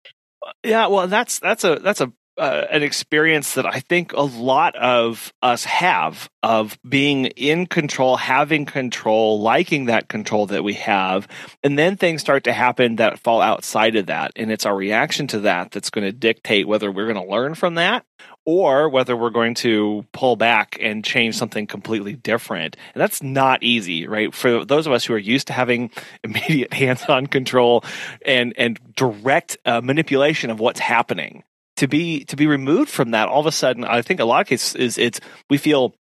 [0.62, 4.76] Yeah, well, that's that's a that's a uh, an experience that I think a lot
[4.76, 11.26] of us have of being in control, having control, liking that control that we have.
[11.64, 14.32] And then things start to happen that fall outside of that.
[14.36, 17.54] And it's our reaction to that that's going to dictate whether we're going to learn
[17.54, 18.04] from that
[18.44, 22.76] or whether we're going to pull back and change something completely different.
[22.94, 24.32] And that's not easy, right?
[24.32, 25.90] For those of us who are used to having
[26.24, 27.84] immediate hands-on control
[28.24, 31.42] and and direct uh, manipulation of what's happening,
[31.76, 34.40] to be to be removed from that all of a sudden i think a lot
[34.40, 35.94] of cases is it's we feel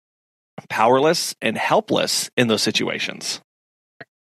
[0.69, 3.41] powerless and helpless in those situations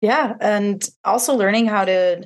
[0.00, 2.24] yeah and also learning how to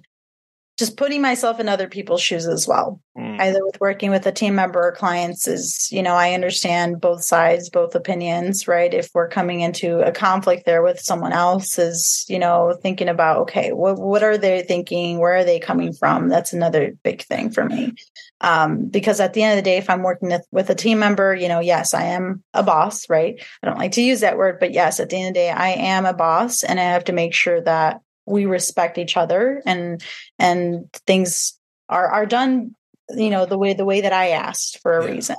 [0.79, 3.28] just putting myself in other people's shoes as well mm.
[3.41, 7.23] Either with working with a team member or clients is you know i understand both
[7.23, 8.93] sides both opinions right?
[8.95, 13.39] If we're coming into a conflict there with someone else is you know thinking about
[13.43, 15.19] okay what what are they thinking?
[15.19, 16.29] Where are they coming from?
[16.29, 17.95] That's another big thing for me.
[18.41, 21.01] Um, because at the end of the day if i'm working with, with a team
[21.01, 23.43] member you know yes i am a boss right?
[23.63, 25.51] I don't like to use that word but yes at the end of the day
[25.51, 29.63] i am a boss and i have to make sure that we respect each other
[29.67, 30.03] and
[30.39, 32.75] and things are are done
[33.11, 35.13] you know the way the way that i asked for a yeah.
[35.13, 35.37] reason.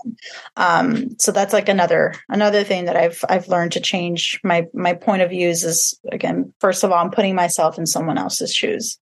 [0.57, 4.39] Um so that's like another another thing that i've i've learned to change.
[4.43, 8.17] My my point of views is again first of all i'm putting myself in someone
[8.17, 8.97] else's shoes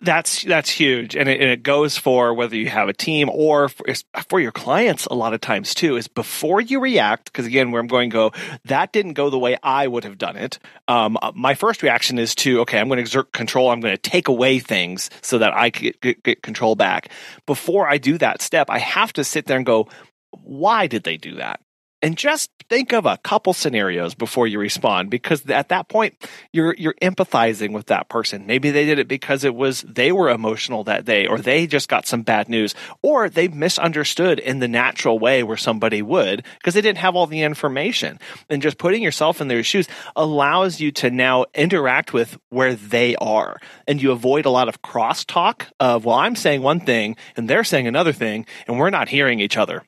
[0.00, 1.16] that's that's huge.
[1.16, 3.86] And it, and it, goes for whether you have a team or for,
[4.28, 7.80] for, your clients a lot of times too is before you react because again where
[7.80, 8.32] i'm going to go
[8.66, 10.58] that didn't go the way i would have done it.
[10.86, 13.70] Um, uh, my first reaction is to okay i'm going to exert control.
[13.70, 17.10] I'm going to take away things so that i can get, get control back.
[17.46, 19.88] Before i do that step i have to sit there and go
[20.30, 21.60] why did they do that
[22.02, 26.14] and just think of a couple scenarios before you respond because at that point
[26.52, 28.46] you're you're empathizing with that person.
[28.46, 31.88] Maybe they did it because it was they were emotional that day or they just
[31.88, 36.74] got some bad news or they misunderstood in the natural way where somebody would because
[36.74, 38.18] they didn't have all the information.
[38.50, 43.16] And just putting yourself in their shoes allows you to now interact with where they
[43.16, 43.58] are.
[43.86, 47.64] And you avoid a lot of crosstalk of well I'm saying one thing and they're
[47.64, 49.84] saying another thing and we're not hearing each other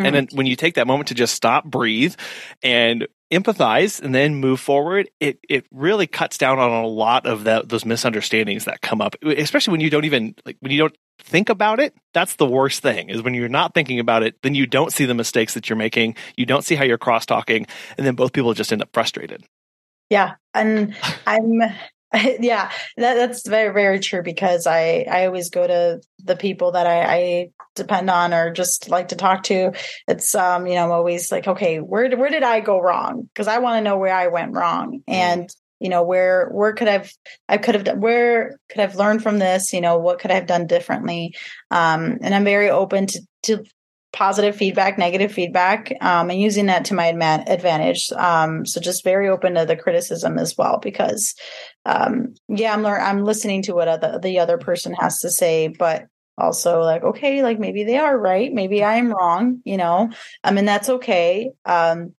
[0.00, 0.06] Mm-hmm.
[0.06, 2.14] And then when you take that moment to just stop, breathe,
[2.62, 7.44] and empathize and then move forward, it it really cuts down on a lot of
[7.44, 10.96] that those misunderstandings that come up, especially when you don't even like when you don't
[11.20, 11.94] think about it.
[12.14, 15.04] That's the worst thing is when you're not thinking about it, then you don't see
[15.04, 18.32] the mistakes that you're making, you don't see how you're cross talking, and then both
[18.32, 19.44] people just end up frustrated.
[20.08, 21.62] Yeah, and I'm
[22.40, 26.86] yeah, that, that's very very true because I I always go to the people that
[26.86, 29.72] I, I depend on or just like to talk to.
[30.08, 33.46] It's um you know I'm always like okay where where did I go wrong because
[33.46, 35.02] I want to know where I went wrong mm.
[35.06, 37.12] and you know where where could I've
[37.48, 40.46] I could have done where could I've learned from this you know what could I've
[40.46, 41.34] done differently
[41.70, 43.64] um and I'm very open to to
[44.12, 48.10] positive feedback, negative feedback, um, and using that to my advantage.
[48.12, 51.34] Um, so just very open to the criticism as well, because
[51.86, 55.68] um, yeah, I'm learning, I'm listening to what other, the other person has to say,
[55.68, 56.06] but
[56.36, 60.10] also like, okay, like maybe they are right, maybe I'm wrong, you know,
[60.42, 61.50] I mean that's okay.
[61.64, 62.14] Um,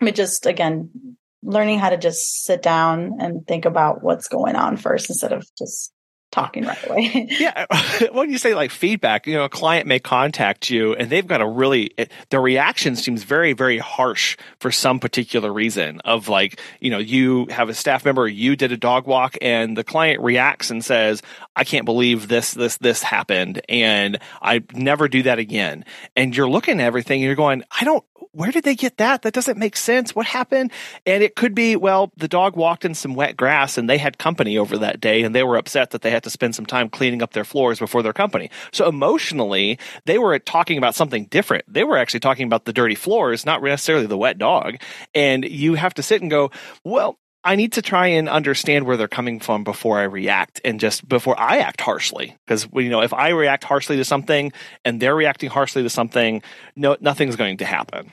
[0.00, 4.76] but just again, learning how to just sit down and think about what's going on
[4.76, 5.92] first instead of just
[6.34, 7.28] talking right away.
[7.38, 7.66] yeah.
[8.12, 11.40] When you say like feedback, you know, a client may contact you and they've got
[11.40, 16.60] a really, it, their reaction seems very, very harsh for some particular reason of like,
[16.80, 20.20] you know, you have a staff member, you did a dog walk and the client
[20.22, 21.22] reacts and says,
[21.54, 23.62] I can't believe this, this, this happened.
[23.68, 25.84] And I never do that again.
[26.16, 28.04] And you're looking at everything and you're going, I don't,
[28.34, 29.22] where did they get that?
[29.22, 30.14] That doesn't make sense.
[30.14, 30.72] What happened?
[31.06, 34.18] And it could be, well, the dog walked in some wet grass and they had
[34.18, 36.88] company over that day and they were upset that they had to spend some time
[36.88, 38.50] cleaning up their floors before their company.
[38.72, 41.64] So emotionally, they were talking about something different.
[41.72, 44.76] They were actually talking about the dirty floors, not necessarily the wet dog.
[45.14, 46.50] And you have to sit and go,
[46.82, 50.80] well, I need to try and understand where they're coming from before I react and
[50.80, 52.36] just before I act harshly.
[52.46, 54.50] Because you know, if I react harshly to something
[54.84, 56.42] and they're reacting harshly to something,
[56.74, 58.10] no, nothing's going to happen.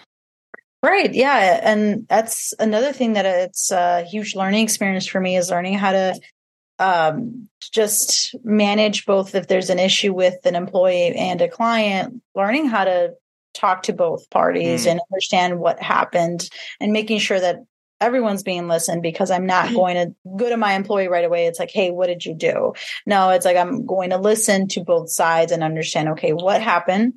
[0.84, 1.14] Right.
[1.14, 1.60] Yeah.
[1.62, 5.92] And that's another thing that it's a huge learning experience for me is learning how
[5.92, 6.20] to
[6.80, 12.66] um, just manage both if there's an issue with an employee and a client, learning
[12.66, 13.14] how to
[13.54, 14.92] talk to both parties mm.
[14.92, 17.60] and understand what happened and making sure that
[18.00, 19.76] everyone's being listened because I'm not mm-hmm.
[19.76, 21.46] going to go to my employee right away.
[21.46, 22.74] It's like, hey, what did you do?
[23.06, 27.14] No, it's like I'm going to listen to both sides and understand, okay, what happened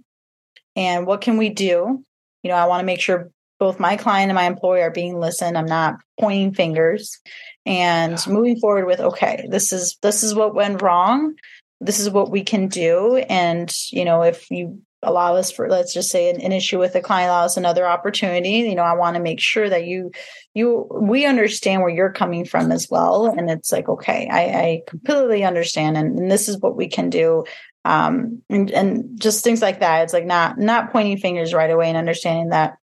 [0.76, 2.04] and what can we do?
[2.42, 3.30] You know, I want to make sure
[3.64, 5.56] both my client and my employee are being listened.
[5.56, 7.18] I'm not pointing fingers
[7.64, 8.30] and yeah.
[8.30, 11.34] moving forward with okay, this is this is what went wrong.
[11.80, 13.16] This is what we can do.
[13.16, 16.94] And, you know, if you allow us for let's just say an, an issue with
[16.94, 20.10] a client allow us another opportunity you know i want to make sure that you
[20.54, 24.82] you we understand where you're coming from as well and it's like okay i, I
[24.86, 27.44] completely understand and, and, this is what we can do
[27.84, 31.88] um and, and just things like that it's like not not pointing fingers right away
[31.88, 32.78] and understanding that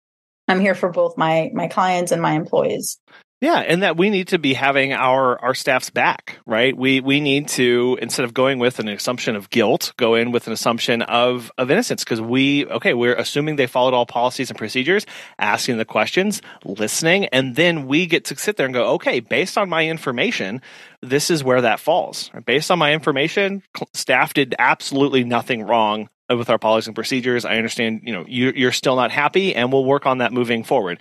[0.48, 2.98] I'm here for both my my clients and my employees.
[3.40, 6.76] Yeah, and that we need to be having our our staff's back, right?
[6.76, 10.48] We we need to instead of going with an assumption of guilt, go in with
[10.48, 14.58] an assumption of of innocence because we okay, we're assuming they followed all policies and
[14.58, 15.06] procedures,
[15.38, 19.56] asking the questions, listening, and then we get to sit there and go, okay, based
[19.56, 20.60] on my information,
[21.00, 22.32] this is where that falls.
[22.44, 23.62] Based on my information,
[23.94, 27.44] staff did absolutely nothing wrong with our policies and procedures.
[27.44, 30.64] I understand, you know, you, you're still not happy, and we'll work on that moving
[30.64, 31.00] forward.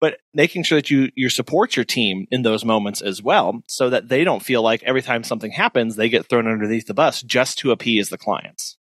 [0.00, 3.90] But making sure that you you support your team in those moments as well, so
[3.90, 7.22] that they don't feel like every time something happens, they get thrown underneath the bus
[7.22, 8.76] just to appease the clients.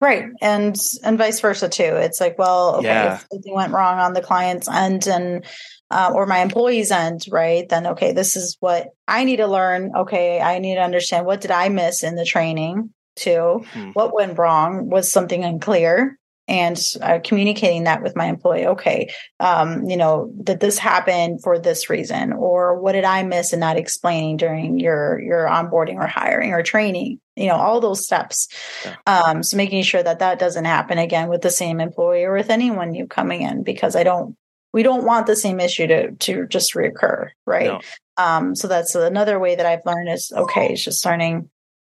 [0.00, 1.82] Right, and and vice versa too.
[1.82, 3.14] It's like, well, okay, yeah.
[3.14, 5.44] if something went wrong on the client's end and
[5.90, 7.68] uh, or my employee's end, right?
[7.68, 9.90] Then okay, this is what I need to learn.
[9.96, 13.90] Okay, I need to understand what did I miss in the training to hmm.
[13.90, 19.88] what went wrong was something unclear and uh, communicating that with my employee okay um,
[19.88, 23.76] you know did this happen for this reason or what did i miss in not
[23.76, 28.48] explaining during your your onboarding or hiring or training you know all those steps
[28.84, 28.96] yeah.
[29.06, 32.50] um, so making sure that that doesn't happen again with the same employee or with
[32.50, 34.34] anyone new coming in because i don't
[34.72, 37.80] we don't want the same issue to to just reoccur right no.
[38.16, 41.50] um, so that's another way that i've learned is okay it's just learning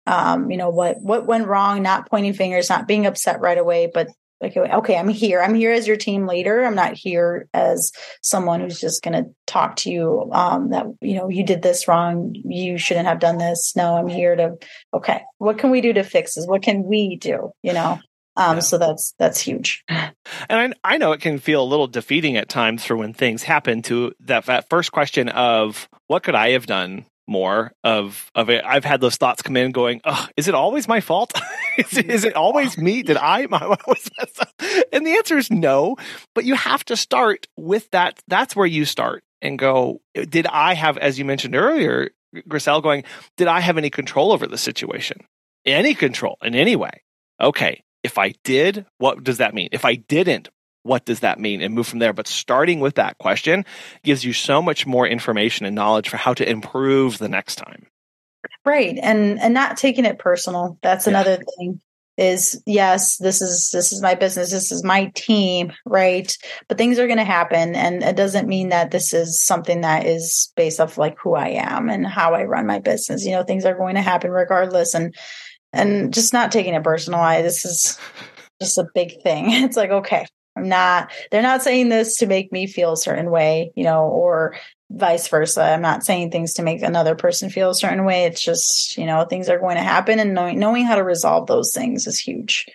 [0.06, 3.90] um, you know what what went wrong not pointing fingers not being upset right away
[3.92, 4.08] but
[4.42, 5.40] like okay i'm here.
[5.40, 6.64] I'm here as your team leader.
[6.64, 7.92] I'm not here as
[8.22, 11.86] someone who's just going to talk to you um, that you know you did this
[11.86, 13.74] wrong you shouldn't have done this.
[13.76, 14.56] No i'm here to
[14.92, 16.46] okay what can we do to fix this?
[16.46, 18.00] What can we do you know?
[18.34, 18.60] Um, yeah.
[18.60, 19.84] so that's that's huge.
[19.88, 23.42] And I, I know it can feel a little defeating at times for when things
[23.42, 28.50] happen to that, that first question of what could i have done more of of
[28.50, 28.64] it.
[28.64, 31.32] I've had those thoughts come in, going, "Oh, is it always my fault?
[31.78, 33.02] is, it, always me?
[33.02, 33.76] Did I?" My,
[34.92, 35.96] and the answer is no.
[36.34, 38.20] But you have to start with that.
[38.28, 40.00] That's where you start and go.
[40.14, 42.10] Did I have, as you mentioned earlier,
[42.48, 43.04] Gricel, going?
[43.36, 45.18] Did I have any control over the situation?
[45.64, 47.02] Any control in any way?
[47.40, 47.82] Okay.
[48.02, 49.68] If I did, what does that mean?
[49.70, 50.48] If I didn't,
[50.82, 52.12] what does that mean and move from there.
[52.12, 53.64] But starting with that question
[54.02, 57.86] gives you so much more information and knowledge for how to improve the next time.
[58.64, 58.98] Right.
[59.00, 60.78] And and not taking it personal.
[60.82, 61.10] That's yeah.
[61.10, 61.80] another thing
[62.18, 64.50] is yes this is this is my business.
[64.50, 66.36] This is my team right?
[66.68, 70.06] But things are going to happen and it doesn't mean that this is something that
[70.06, 73.24] is based off like who i am and how i run my business.
[73.24, 75.14] You know things are going to happen regardless and
[75.72, 77.20] and just not taking it personal.
[77.20, 77.98] I, this is
[78.60, 79.46] just a big thing.
[79.64, 80.26] It's like, okay,
[80.56, 84.04] I'm not, they're not saying this to make me feel a certain way, you know,
[84.04, 84.56] or
[84.90, 85.62] vice versa.
[85.62, 88.24] I'm not saying things to make another person feel a certain way.
[88.24, 91.46] It's just, you know, things are going to happen and knowing, knowing how to resolve
[91.46, 92.66] those things is huge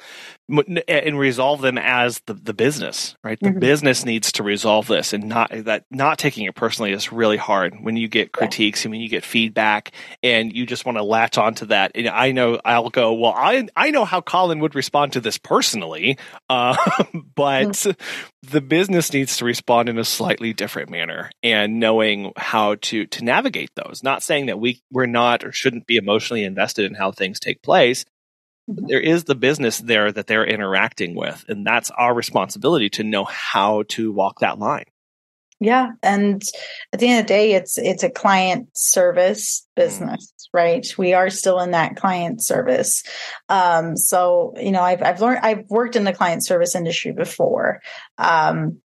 [0.49, 3.37] and resolve them as the, the business, right?
[3.39, 3.59] The mm-hmm.
[3.59, 7.75] business needs to resolve this and not that not taking it personally is really hard
[7.81, 8.87] when you get critiques yeah.
[8.87, 9.91] and when you get feedback
[10.23, 11.91] and you just want to latch onto that.
[11.95, 15.37] And I know I'll go, well, I I know how Colin would respond to this
[15.37, 16.17] personally,
[16.49, 16.77] uh,
[17.35, 18.49] but mm-hmm.
[18.49, 23.23] the business needs to respond in a slightly different manner and knowing how to to
[23.23, 24.01] navigate those.
[24.01, 27.61] Not saying that we we're not or shouldn't be emotionally invested in how things take
[27.61, 28.05] place,
[28.67, 33.23] there is the business there that they're interacting with and that's our responsibility to know
[33.23, 34.85] how to walk that line.
[35.59, 36.41] Yeah and
[36.93, 39.83] at the end of the day it's it's a client service mm.
[39.83, 40.87] business right?
[40.97, 43.03] We are still in that client service.
[43.49, 47.81] Um so you know i've i've learned i've worked in the client service industry before
[48.17, 48.81] um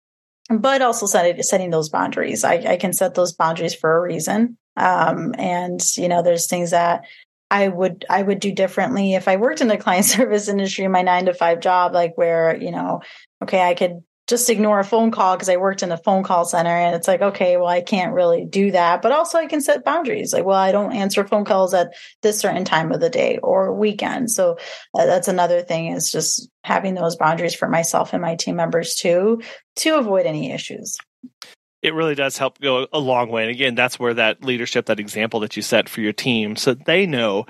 [0.50, 2.46] but also setting, setting those boundaries.
[2.46, 6.72] I, I can set those boundaries for a reason um, and you know there's things
[6.72, 7.02] that
[7.50, 10.92] I would I would do differently if I worked in the client service industry, in
[10.92, 13.02] my nine to five job, like where, you know,
[13.44, 16.44] okay, I could just ignore a phone call because I worked in a phone call
[16.44, 19.02] center and it's like, okay, well, I can't really do that.
[19.02, 20.34] But also I can set boundaries.
[20.34, 21.94] Like, well, I don't answer phone calls at
[22.24, 24.30] this certain time of the day or weekend.
[24.30, 24.58] So
[24.94, 28.96] uh, that's another thing is just having those boundaries for myself and my team members
[28.96, 29.42] too,
[29.78, 30.98] to avoid any issues
[31.88, 33.44] it really does help go a long way.
[33.44, 36.74] And again, that's where that leadership, that example that you set for your team, so
[36.74, 37.46] they know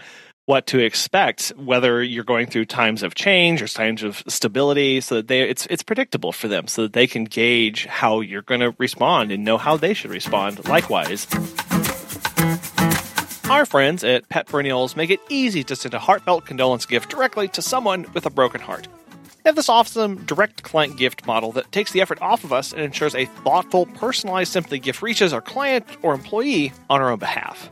[0.45, 5.15] what to expect, whether you're going through times of change or times of stability, so
[5.15, 8.61] that they it's it's predictable for them, so that they can gauge how you're going
[8.61, 10.65] to respond and know how they should respond.
[10.69, 11.27] Likewise.
[13.49, 17.47] Our friends at Pet Perennials make it easy to send a heartfelt condolence gift directly
[17.49, 18.88] to someone with a broken heart.
[19.47, 22.81] Have this awesome direct client gift model that takes the effort off of us and
[22.81, 27.69] ensures a thoughtful, personalized Simply gift reaches our client or employee on our own behalf.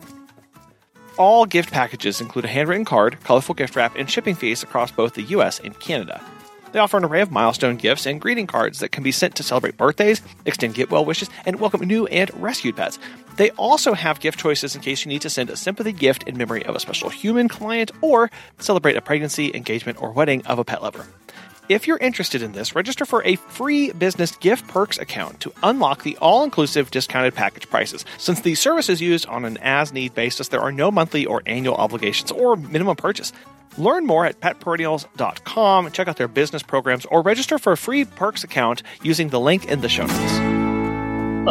[1.17, 5.15] All gift packages include a handwritten card, colorful gift wrap, and shipping fees across both
[5.15, 6.23] the US and Canada.
[6.71, 9.43] They offer an array of milestone gifts and greeting cards that can be sent to
[9.43, 12.99] celebrate birthdays, extend get well wishes, and welcome new and rescued pets.
[13.35, 16.37] They also have gift choices in case you need to send a sympathy gift in
[16.37, 20.63] memory of a special human client or celebrate a pregnancy, engagement, or wedding of a
[20.63, 21.05] pet lover.
[21.67, 26.03] If you're interested in this, register for a free business gift perks account to unlock
[26.03, 28.05] the all inclusive discounted package prices.
[28.19, 31.41] Since the service is used on an as need basis, there are no monthly or
[31.47, 33.33] annual obligations or minimum purchase.
[33.79, 38.43] Learn more at petperennials.com, check out their business programs, or register for a free perks
[38.43, 40.37] account using the link in the show notes.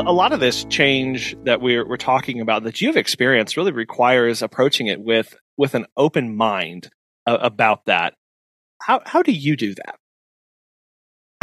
[0.07, 4.43] A lot of this change that we're, we're talking about that you've experienced really requires
[4.43, 6.89] approaching it with, with an open mind
[7.27, 8.15] uh, about that.
[8.81, 9.97] How, how do you do that?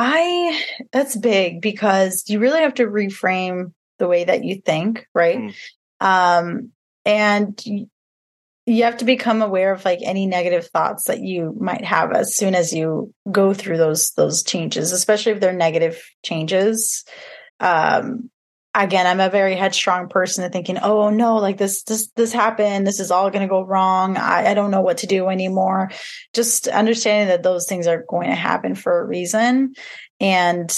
[0.03, 0.59] I
[0.91, 5.37] that's big because you really have to reframe the way that you think, right?
[5.37, 5.53] Mm.
[5.99, 6.71] Um,
[7.05, 7.63] and
[8.65, 12.35] you have to become aware of like any negative thoughts that you might have as
[12.35, 17.05] soon as you go through those those changes, especially if they're negative changes.
[17.59, 18.31] Um,
[18.73, 22.87] again, I'm a very headstrong person and thinking, oh no, like this, this, this happened.
[22.87, 24.17] This is all going to go wrong.
[24.17, 25.91] I, I don't know what to do anymore.
[26.33, 29.73] Just understanding that those things are going to happen for a reason.
[30.19, 30.71] And,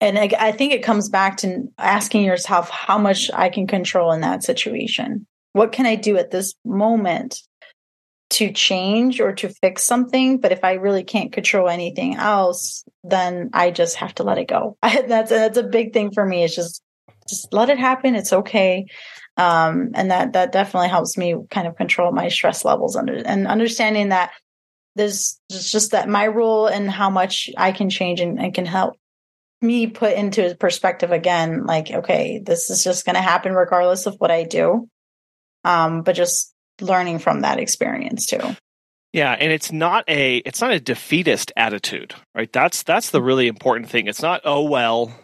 [0.00, 4.12] and I, I think it comes back to asking yourself how much I can control
[4.12, 5.26] in that situation.
[5.52, 7.40] What can I do at this moment
[8.34, 10.38] to change or to fix something.
[10.38, 14.48] But if I really can't control anything else, then I just have to let it
[14.48, 14.76] go.
[14.82, 16.42] that's that's a big thing for me.
[16.42, 16.82] It's just
[17.28, 18.16] just let it happen.
[18.16, 18.86] It's okay.
[19.36, 23.46] Um, and that that definitely helps me kind of control my stress levels under and
[23.46, 24.32] understanding that
[24.96, 28.96] there's just that my role and how much I can change and, and can help
[29.60, 34.14] me put into perspective again, like, okay, this is just going to happen regardless of
[34.18, 34.88] what I do.
[35.64, 38.56] Um, but just learning from that experience too.
[39.12, 42.52] Yeah, and it's not a it's not a defeatist attitude, right?
[42.52, 44.08] That's that's the really important thing.
[44.08, 45.14] It's not oh well,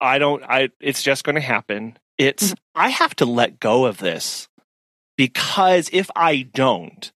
[0.00, 1.98] I don't I it's just going to happen.
[2.16, 2.80] It's mm-hmm.
[2.80, 4.48] I have to let go of this
[5.16, 7.10] because if I don't,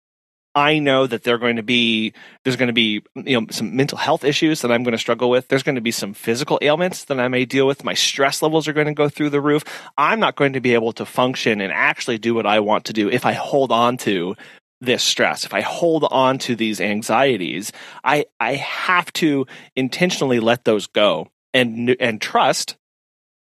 [0.59, 3.97] I know that they're going to be there's going to be you know some mental
[3.97, 5.47] health issues that I'm going to struggle with.
[5.47, 7.85] There's going to be some physical ailments that I may deal with.
[7.85, 9.65] My stress levels are going to go through the roof.
[9.97, 12.93] I'm not going to be able to function and actually do what I want to
[12.93, 14.35] do if I hold on to
[14.81, 15.45] this stress.
[15.45, 19.47] If I hold on to these anxieties, I I have to
[19.77, 22.77] intentionally let those go and and trust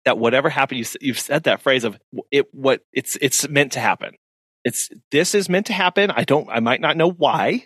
[0.05, 1.99] that whatever happened you you've said that phrase of
[2.31, 4.15] it what it's it's meant to happen
[4.63, 6.11] it's this is meant to happen.
[6.11, 7.65] I don't I might not know why,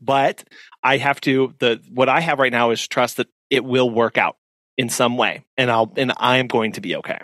[0.00, 0.44] but
[0.82, 4.18] I have to the what I have right now is trust that it will work
[4.18, 4.36] out
[4.76, 7.18] in some way and I'll and I am going to be okay.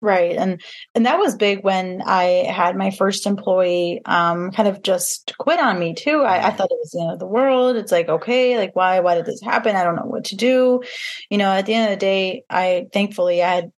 [0.00, 0.36] Right.
[0.36, 0.60] And
[0.94, 5.58] and that was big when I had my first employee um kind of just quit
[5.58, 6.20] on me too.
[6.20, 7.76] I, I thought it was the end of the world.
[7.76, 9.76] It's like, okay, like why why did this happen?
[9.76, 10.82] I don't know what to do.
[11.30, 13.72] You know, at the end of the day, I thankfully I had,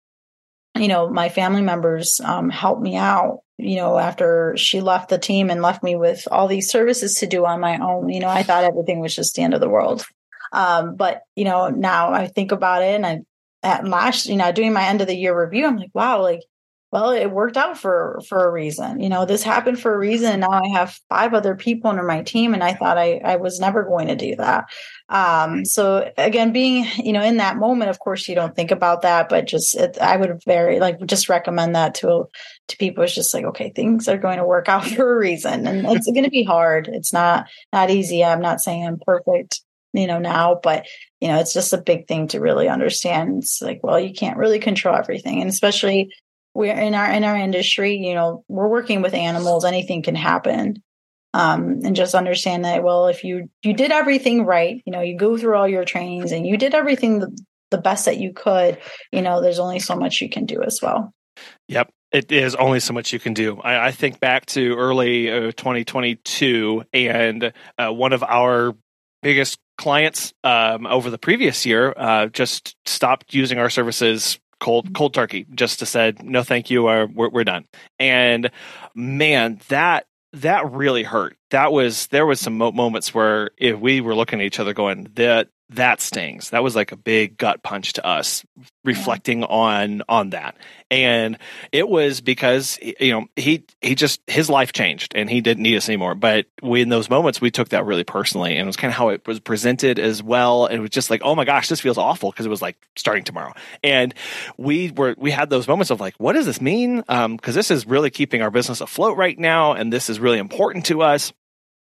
[0.75, 5.17] you know, my family members um help me out you know, after she left the
[5.17, 8.29] team and left me with all these services to do on my own, you know,
[8.29, 10.05] I thought everything was just the end of the world.
[10.51, 13.19] Um, but you know, now I think about it and I
[13.65, 16.41] at last, you know, doing my end of the year review, I'm like, wow, like,
[16.95, 19.01] well, it worked out for for a reason.
[19.01, 20.39] You know, this happened for a reason.
[20.39, 23.59] Now I have five other people under my team, and I thought I I was
[23.59, 24.69] never going to do that.
[25.09, 29.01] Um, so again, being you know in that moment, of course, you don't think about
[29.01, 32.29] that, but just it, I would very like just recommend that to
[32.69, 33.03] to people.
[33.03, 36.09] It's just like okay, things are going to work out for a reason, and it's
[36.09, 36.87] going to be hard.
[36.87, 38.23] It's not not easy.
[38.23, 39.61] I'm not saying I'm perfect
[39.93, 40.85] you know now but
[41.21, 44.35] you know it's just a big thing to really understand it's like well you can't
[44.35, 46.09] really control everything and especially
[46.55, 50.81] we're in our in our industry you know we're working with animals anything can happen.
[51.33, 55.17] Um, and just understand that well if you you did everything right you know you
[55.17, 57.37] go through all your trainings and you did everything the,
[57.71, 58.77] the best that you could
[59.11, 61.13] you know there's only so much you can do as well.
[61.67, 61.91] Yep.
[62.11, 63.59] It is only so much you can do.
[63.59, 68.73] I, I think back to early uh, 2022, and uh, one of our
[69.21, 75.13] biggest clients um, over the previous year uh, just stopped using our services cold cold
[75.13, 77.65] turkey just to said no thank you or we're, we're done.
[77.99, 78.51] And
[78.95, 81.37] man that that really hurt.
[81.51, 85.09] That was there was some moments where if we were looking at each other going
[85.15, 86.51] that that stings.
[86.51, 88.45] That was like a big gut punch to us
[88.83, 90.57] reflecting on on that.
[90.91, 91.39] And
[91.71, 95.75] it was because you know he he just his life changed and he didn't need
[95.75, 96.13] us anymore.
[96.13, 98.95] But we in those moments we took that really personally and it was kind of
[98.95, 100.67] how it was presented as well.
[100.67, 102.77] And it was just like oh my gosh this feels awful because it was like
[102.95, 103.53] starting tomorrow.
[103.83, 104.13] And
[104.57, 107.03] we were we had those moments of like what does this mean?
[107.07, 110.39] Um because this is really keeping our business afloat right now and this is really
[110.39, 111.33] important to us.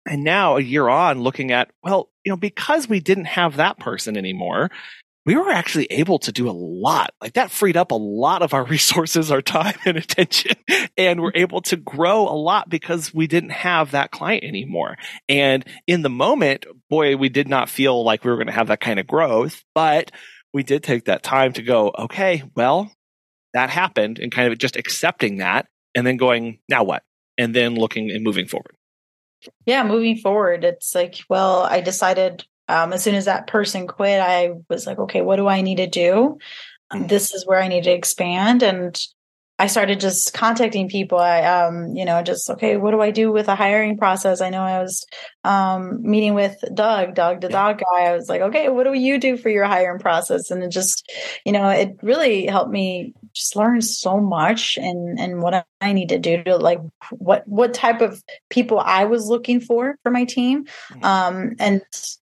[0.06, 3.78] And now a year on looking at, well, you know, because we didn't have that
[3.78, 4.70] person anymore,
[5.26, 7.12] we were actually able to do a lot.
[7.20, 10.56] Like that freed up a lot of our resources, our time and attention.
[10.96, 14.96] And we're able to grow a lot because we didn't have that client anymore.
[15.28, 18.68] And in the moment, boy, we did not feel like we were going to have
[18.68, 20.10] that kind of growth, but
[20.52, 22.90] we did take that time to go, okay, well,
[23.52, 27.02] that happened and kind of just accepting that and then going, now what?
[27.36, 28.74] And then looking and moving forward
[29.66, 34.20] yeah moving forward it's like well i decided um, as soon as that person quit
[34.20, 36.38] i was like okay what do i need to do
[36.92, 37.06] mm-hmm.
[37.06, 39.00] this is where i need to expand and
[39.60, 41.18] I started just contacting people.
[41.18, 44.40] I, um, you know, just okay, what do I do with a hiring process?
[44.40, 45.04] I know I was
[45.44, 48.04] um, meeting with Doug, Doug, the dog guy.
[48.04, 50.50] I was like, okay, what do you do for your hiring process?
[50.50, 51.12] And it just,
[51.44, 56.10] you know, it really helped me just learned so much and and what I need
[56.10, 60.24] to do to like what what type of people I was looking for for my
[60.24, 61.04] team, mm-hmm.
[61.04, 61.82] um, and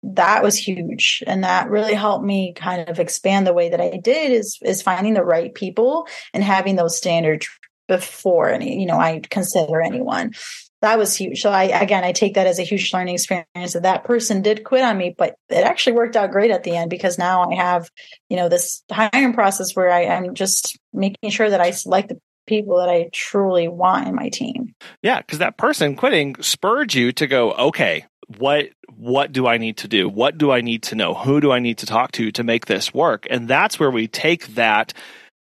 [0.04, 1.24] that was huge.
[1.28, 4.82] And that really helped me kind of expand the way that I did is is
[4.82, 7.48] finding the right people and having those standards
[7.88, 10.34] before any you know I consider anyone.
[10.82, 11.42] That was huge.
[11.42, 14.64] So I again I take that as a huge learning experience that that person did
[14.64, 17.56] quit on me but it actually worked out great at the end because now I
[17.56, 17.90] have
[18.30, 22.20] you know this hiring process where I, I'm just making sure that I select the
[22.48, 24.74] people that I truly want in my team.
[25.02, 28.06] Yeah, because that person quitting spurred you to go, okay,
[28.38, 30.10] what what do I need to do?
[30.10, 31.14] What do I need to know?
[31.14, 33.26] Who do I need to talk to to make this work?
[33.30, 34.94] And that's where we take that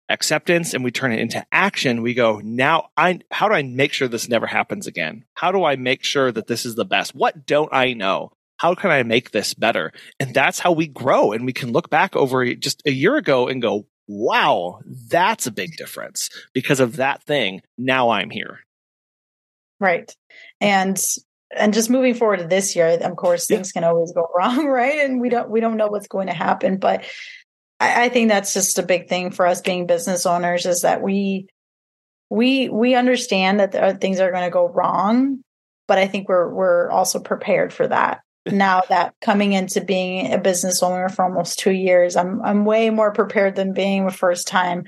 [0.09, 2.03] acceptance and we turn it into action.
[2.03, 5.25] We go, now I how do I make sure this never happens again?
[5.35, 7.15] How do I make sure that this is the best?
[7.15, 8.33] What don't I know?
[8.59, 9.93] How can I make this better?
[10.19, 13.49] And that's how we grow and we can look back over just a year ago
[13.49, 17.63] and go, wow, that's a big difference because of that thing.
[17.79, 18.59] Now I'm here.
[19.79, 20.15] Right.
[20.61, 21.01] And
[21.57, 23.81] and just moving forward to this year, of course, things yeah.
[23.81, 24.99] can always go wrong, right?
[24.99, 26.79] And we don't we don't know what's going to happen.
[26.79, 27.05] But
[27.79, 31.03] I, I think that's just a big thing for us being business owners is that
[31.03, 31.47] we
[32.31, 35.43] we we understand that there are things are going to go wrong,
[35.87, 38.21] but I think we're we're also prepared for that.
[38.47, 42.91] Now that coming into being a business owner for almost two years, I'm I'm way
[42.91, 44.85] more prepared than being a first time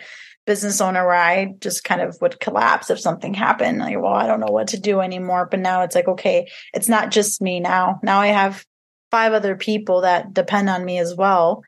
[0.47, 3.79] business owner where I just kind of would collapse if something happened.
[3.79, 5.47] Like, well, I don't know what to do anymore.
[5.51, 8.01] But now it's like, okay, it's not just me now.
[8.03, 8.65] Now I have
[9.11, 11.63] five other people that depend on me as well.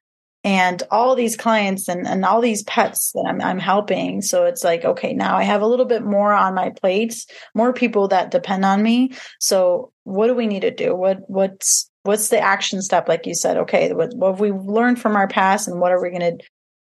[0.45, 4.21] And all these clients and, and all these pets that I'm, I'm helping.
[4.21, 7.73] So it's like, okay, now I have a little bit more on my plates, more
[7.73, 9.13] people that depend on me.
[9.41, 10.95] So what do we need to do?
[10.95, 13.09] What, what's, what's the action step?
[13.09, 16.03] Like you said, okay, what, what have we learned from our past and what are
[16.03, 16.45] we going to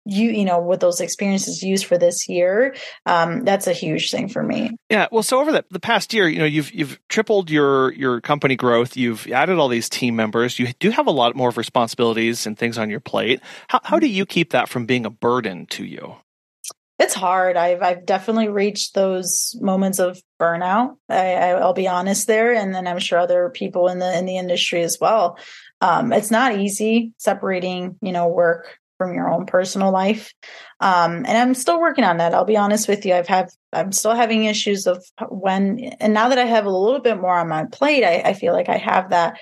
[0.05, 2.75] you you know what those experiences used for this year
[3.05, 4.71] um, that's a huge thing for me.
[4.89, 8.21] Yeah well so over the, the past year you know you've you've tripled your your
[8.21, 8.95] company growth.
[8.95, 10.59] You've added all these team members.
[10.59, 13.41] You do have a lot more of responsibilities and things on your plate.
[13.67, 16.15] How, how do you keep that from being a burden to you?
[16.97, 17.57] It's hard.
[17.57, 20.97] I've i've definitely reached those moments of burnout.
[21.09, 24.37] I, i'll be honest there and then i'm sure other people in the in the
[24.37, 25.37] industry as well.
[25.81, 30.33] Um, it's not easy separating you know work from your own personal life.
[30.79, 32.33] Um, and I'm still working on that.
[32.33, 33.13] I'll be honest with you.
[33.13, 37.01] I've had, I'm still having issues of when, and now that I have a little
[37.01, 39.37] bit more on my plate, I, I feel like I have that,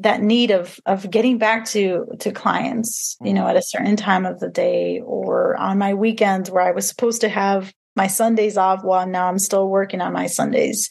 [0.00, 4.26] that need of, of getting back to, to clients, you know, at a certain time
[4.26, 8.56] of the day or on my weekends where I was supposed to have my Sundays
[8.56, 8.82] off.
[8.82, 10.88] Well, now I'm still working on my Sundays.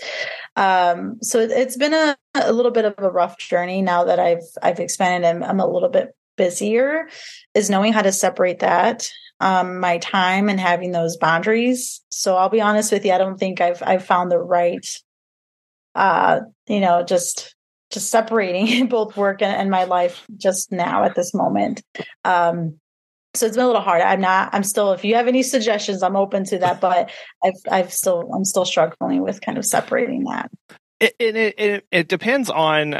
[0.56, 4.44] Um, so it's been a, a little bit of a rough journey now that I've,
[4.62, 7.08] I've expanded and I'm a little bit busier
[7.54, 9.10] is knowing how to separate that
[9.42, 12.02] um, my time and having those boundaries.
[12.10, 14.86] So i'll be honest with you i don't think i've i've found the right
[15.96, 17.56] uh you know just
[17.92, 21.82] just separating both work and, and my life just now at this moment.
[22.24, 22.80] Um
[23.34, 24.02] so it's been a little hard.
[24.02, 27.10] I'm not i'm still if you have any suggestions i'm open to that but
[27.44, 30.52] i've i've still i'm still struggling with kind of separating that
[31.02, 32.94] it, it, it, it, depends on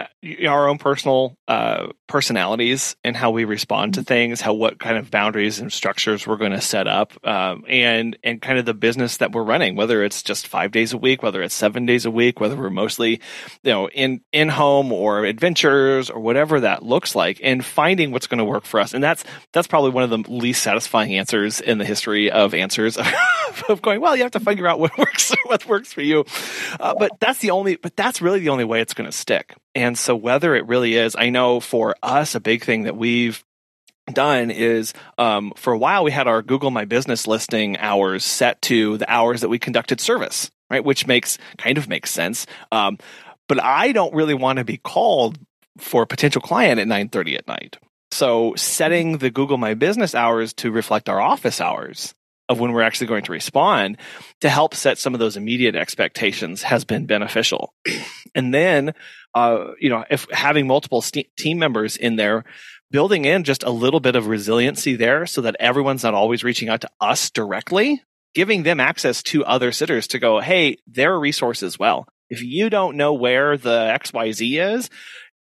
[0.48, 4.08] our own personal uh, personalities and how we respond to mm-hmm.
[4.08, 8.18] things, how what kind of boundaries and structures we're going to set up, um, and
[8.24, 9.76] and kind of the business that we're running.
[9.76, 12.72] Whether it's just five days a week, whether it's seven days a week, whether we're
[12.72, 13.22] mostly,
[13.62, 18.26] you know, in in home or adventures or whatever that looks like, and finding what's
[18.26, 18.96] going to work for us.
[18.96, 22.98] And that's that's probably one of the least satisfying answers in the history of answers
[23.70, 24.02] of going.
[24.02, 26.26] Well, you have to figure out what works what works for you,
[26.80, 27.76] uh, but that's the only.
[27.76, 29.54] But but that's really the only way it's going to stick.
[29.76, 33.44] And so, whether it really is, I know for us, a big thing that we've
[34.14, 38.62] done is um, for a while we had our Google My Business listing hours set
[38.64, 40.84] to the hours that we conducted service, right?
[40.84, 42.46] Which makes kind of makes sense.
[42.72, 42.98] Um,
[43.48, 45.38] but I don't really want to be called
[45.78, 47.78] for a potential client at 9:30 at night.
[48.12, 52.14] So setting the Google My Business hours to reflect our office hours
[52.52, 53.98] of when we're actually going to respond
[54.42, 57.74] to help set some of those immediate expectations has been beneficial.
[58.36, 58.94] and then,
[59.34, 62.44] uh, you know, if having multiple st- team members in there,
[62.92, 66.68] building in just a little bit of resiliency there so that everyone's not always reaching
[66.68, 68.04] out to us directly,
[68.36, 72.06] giving them access to other sitters to go, hey, they're a resource as well.
[72.30, 74.90] If you don't know where the XYZ is,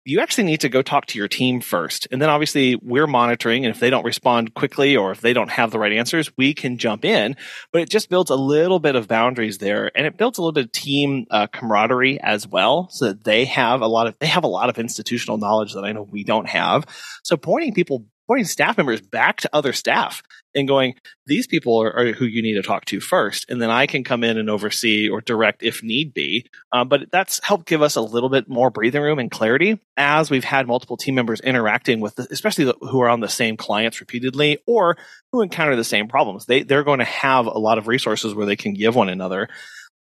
[0.03, 2.07] you actually need to go talk to your team first.
[2.11, 3.65] And then obviously we're monitoring.
[3.65, 6.53] And if they don't respond quickly or if they don't have the right answers, we
[6.53, 7.35] can jump in.
[7.71, 10.53] But it just builds a little bit of boundaries there and it builds a little
[10.53, 12.89] bit of team uh, camaraderie as well.
[12.89, 15.83] So that they have a lot of, they have a lot of institutional knowledge that
[15.83, 16.85] I know we don't have.
[17.23, 20.23] So pointing people pointing staff members back to other staff
[20.55, 20.93] and going,
[21.25, 23.45] these people are, are, who you need to talk to first.
[23.49, 26.45] And then I can come in and oversee or direct if need be.
[26.71, 30.31] Um, but that's helped give us a little bit more breathing room and clarity as
[30.31, 33.57] we've had multiple team members interacting with, the, especially the, who are on the same
[33.57, 34.95] clients repeatedly or
[35.33, 36.45] who encounter the same problems.
[36.45, 39.49] They, they're going to have a lot of resources where they can give one another.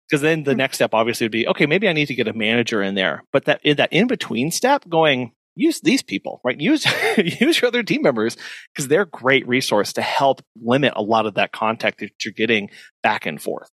[0.08, 0.58] Because then the hmm.
[0.58, 3.24] next step obviously would be, okay, maybe I need to get a manager in there.
[3.32, 6.60] But that, in that in between step going, use these people, right?
[6.60, 6.86] Use
[7.40, 8.36] use your other team members
[8.72, 12.32] because they're a great resource to help limit a lot of that contact that you're
[12.32, 12.70] getting
[13.02, 13.70] back and forth.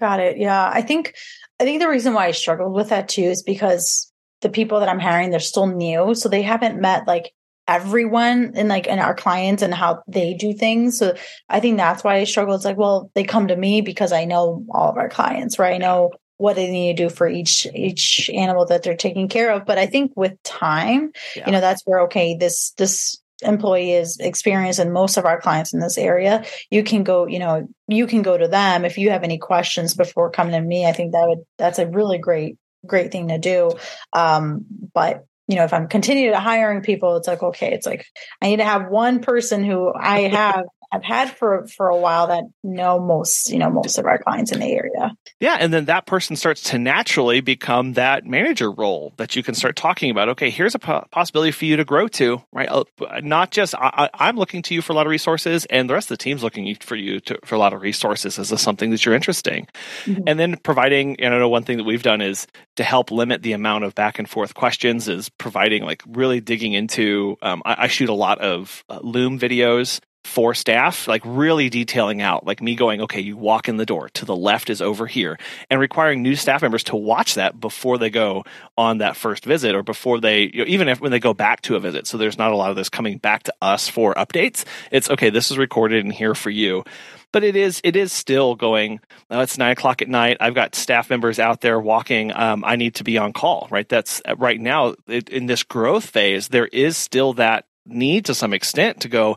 [0.00, 0.38] Got it.
[0.38, 0.70] Yeah.
[0.72, 1.14] I think
[1.60, 4.88] I think the reason why I struggled with that too is because the people that
[4.88, 6.14] I'm hiring, they're still new.
[6.14, 7.32] So they haven't met like
[7.66, 10.98] everyone and like and our clients and how they do things.
[10.98, 11.14] So
[11.48, 12.54] I think that's why I struggle.
[12.54, 15.74] It's like, well, they come to me because I know all of our clients, right?
[15.74, 19.52] I know what they need to do for each each animal that they're taking care
[19.52, 19.66] of.
[19.66, 21.46] But i think with time yeah.
[21.46, 25.74] you know that's where okay this this employee is experienced and most of our clients
[25.74, 29.10] in this area you can go you know you can go to them if you
[29.10, 30.86] have any questions before coming to me.
[30.86, 33.72] I think that would that's a really great great thing to do.
[34.12, 38.06] Um but you know, if I'm continuing to hiring people, it's like, okay, it's like
[38.40, 42.28] I need to have one person who I have I've had for for a while
[42.28, 45.16] that know most you know most of our clients in the area.
[45.40, 49.54] Yeah, and then that person starts to naturally become that manager role that you can
[49.54, 50.28] start talking about.
[50.30, 52.68] Okay, here's a po- possibility for you to grow to, right?
[52.68, 52.84] Uh,
[53.22, 56.10] not just I, am looking to you for a lot of resources, and the rest
[56.10, 59.04] of the team's looking for you to, for a lot of resources as something that
[59.04, 59.66] you're interesting,
[60.04, 60.22] mm-hmm.
[60.26, 61.20] and then providing.
[61.20, 63.94] and I know, one thing that we've done is to help limit the amount of
[63.94, 67.36] back and forth questions is providing like really digging into.
[67.42, 72.22] Um, I, I, shoot a lot of uh, Loom videos for staff, like really detailing
[72.22, 75.06] out, like me going, okay, you walk in the door to the left is over
[75.06, 75.38] here,
[75.70, 78.42] and requiring new staff members to watch that before they go
[78.76, 81.60] on that first visit or before they, you know, even if when they go back
[81.62, 82.06] to a visit.
[82.06, 84.64] So there's not a lot of this coming back to us for updates.
[84.90, 86.84] It's okay, this is recorded and here for you.
[87.30, 89.00] But it is it is still going.
[89.28, 90.36] Oh, it's nine o'clock at night.
[90.38, 92.32] I've got staff members out there walking.
[92.32, 93.66] Um, I need to be on call.
[93.72, 93.88] Right.
[93.88, 96.46] That's right now it, in this growth phase.
[96.46, 99.36] There is still that need to some extent to go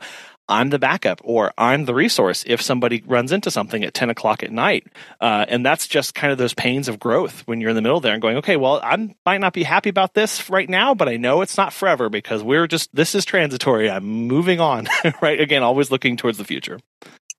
[0.49, 4.43] I'm the backup or I'm the resource if somebody runs into something at 10 o'clock
[4.43, 4.87] at night.
[5.19, 7.99] Uh, and that's just kind of those pains of growth when you're in the middle
[7.99, 11.09] there and going, okay, well, I might not be happy about this right now, but
[11.09, 13.89] I know it's not forever because we're just, this is transitory.
[13.89, 14.87] I'm moving on,
[15.21, 15.39] right?
[15.39, 16.79] Again, always looking towards the future.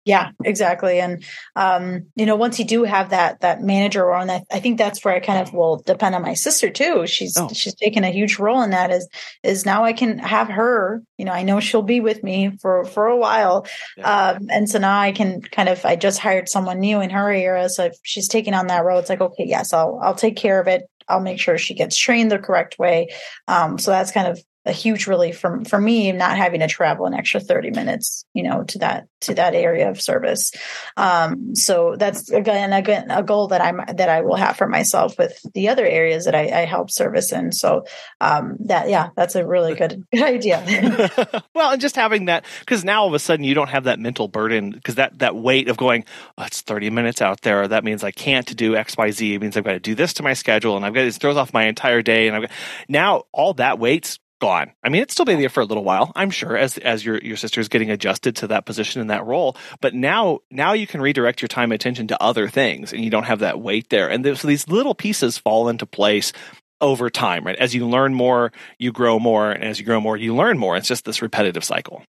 [0.05, 1.01] Yeah, exactly.
[1.01, 1.22] And
[1.55, 4.78] um, you know, once you do have that that manager role, and I, I think
[4.78, 7.07] that's where I kind of will depend on my sister too.
[7.07, 7.51] She's oh.
[7.53, 8.90] she's taken a huge role in that.
[8.90, 9.07] Is
[9.42, 11.03] is now I can have her.
[11.18, 13.66] You know, I know she'll be with me for for a while,
[13.99, 14.30] yeah.
[14.30, 15.84] um, and so now I can kind of.
[15.84, 18.99] I just hired someone new in her area, so if she's taking on that role,
[18.99, 20.88] it's like okay, yes, I'll I'll take care of it.
[21.07, 23.09] I'll make sure she gets trained the correct way.
[23.46, 27.06] Um, so that's kind of a huge relief from for me not having to travel
[27.06, 30.52] an extra 30 minutes you know to that to that area of service.
[30.96, 35.18] Um, so that's again again a goal that i'm that i will have for myself
[35.18, 37.52] with the other areas that i, I help service in.
[37.52, 37.84] So
[38.20, 40.64] um, that yeah that's a really good, idea.
[41.54, 43.98] Well and just having that because now all of a sudden you don't have that
[43.98, 46.04] mental burden because that that weight of going
[46.36, 47.66] oh, it's 30 minutes out there.
[47.66, 50.34] That means i can't do xyz it means i've got to do this to my
[50.34, 52.50] schedule and i've got it throws off my entire day and i've got
[52.88, 54.72] now all that weight's gone.
[54.82, 57.18] I mean, it's still been there for a little while, I'm sure, as as your
[57.18, 59.57] your sister is getting adjusted to that position and that role.
[59.80, 63.11] But now now you can redirect your time and attention to other things, and you
[63.11, 64.09] don't have that weight there.
[64.09, 66.32] And so these little pieces fall into place
[66.80, 67.57] over time, right?
[67.57, 70.76] As you learn more, you grow more, and as you grow more, you learn more.
[70.76, 72.05] It's just this repetitive cycle.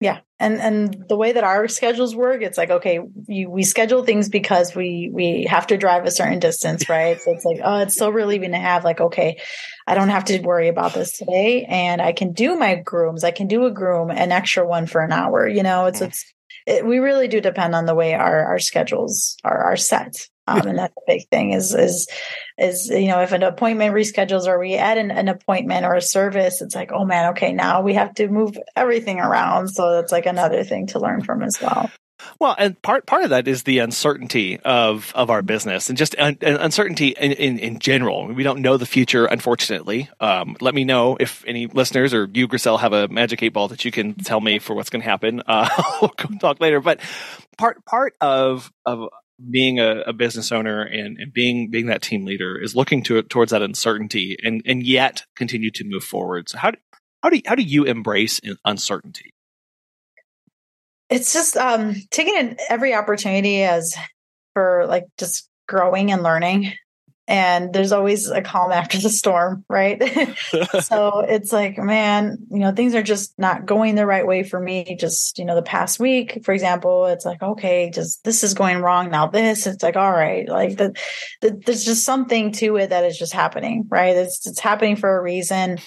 [0.00, 0.20] Yeah.
[0.38, 4.28] And and the way that our schedules work, it's like, okay, you, we schedule things
[4.28, 7.18] because we we have to drive a certain distance, right?
[7.18, 9.40] so it's like, oh, it's so relieving to have like, okay,
[9.86, 11.64] I don't have to worry about this today.
[11.64, 13.24] And I can do my grooms.
[13.24, 15.48] I can do a groom, an extra one for an hour.
[15.48, 16.24] You know, it's it's
[16.66, 20.28] it, we really do depend on the way our our schedules are are set.
[20.46, 22.08] Um, and that's a big thing is is
[22.56, 26.02] is you know if an appointment reschedules or we add an, an appointment or a
[26.02, 30.12] service it's like oh man okay now we have to move everything around so that's
[30.12, 31.90] like another thing to learn from as well
[32.38, 36.14] well, and part part of that is the uncertainty of of our business, and just
[36.18, 38.26] un, uncertainty in, in, in general.
[38.32, 40.08] We don't know the future, unfortunately.
[40.20, 43.68] Um, let me know if any listeners or you, Gricel, have a magic eight ball
[43.68, 45.42] that you can tell me for what's going to happen.
[45.46, 45.68] Uh,
[46.00, 46.80] we'll talk later.
[46.80, 47.00] But
[47.58, 49.08] part part of of
[49.50, 53.22] being a, a business owner and, and, being being that team leader is looking to
[53.22, 56.48] towards that uncertainty and and yet continue to move forward.
[56.48, 56.78] So how do
[57.22, 59.34] how do how do you embrace uncertainty?
[61.08, 63.94] It's just um, taking every opportunity as
[64.54, 66.72] for like just growing and learning
[67.28, 70.00] and there's always a calm after the storm, right?
[70.80, 74.60] so it's like, man, you know, things are just not going the right way for
[74.60, 74.96] me.
[74.98, 78.78] Just, you know, the past week, for example, it's like, okay, just this is going
[78.78, 79.10] wrong.
[79.10, 80.96] Now this, it's like, all right, like the,
[81.40, 84.16] the, there's just something to it that is just happening, right?
[84.16, 85.78] It's, it's happening for a reason.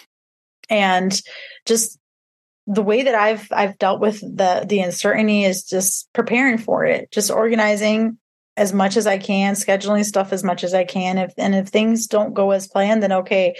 [0.69, 1.19] And
[1.65, 1.97] just
[2.67, 7.11] the way that I've, I've dealt with the, the uncertainty is just preparing for it,
[7.11, 8.17] just organizing
[8.59, 11.17] as much as I can, scheduling stuff as much as I can.
[11.17, 13.55] If and if things don't go as planned, then okay,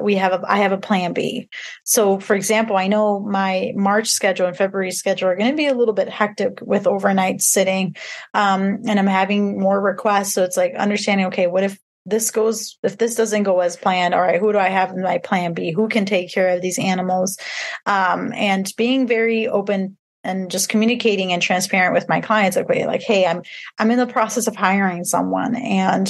[0.00, 1.48] we have a I have a plan B.
[1.82, 5.66] So for example, I know my March schedule and February schedule are going to be
[5.66, 7.96] a little bit hectic with overnight sitting.
[8.32, 10.34] Um, and I'm having more requests.
[10.34, 11.76] So it's like understanding, okay, what if
[12.06, 15.00] this goes if this doesn't go as planned all right who do i have in
[15.00, 17.38] my plan b who can take care of these animals
[17.86, 23.02] um, and being very open and just communicating and transparent with my clients like like
[23.02, 23.42] hey i'm
[23.78, 26.08] i'm in the process of hiring someone and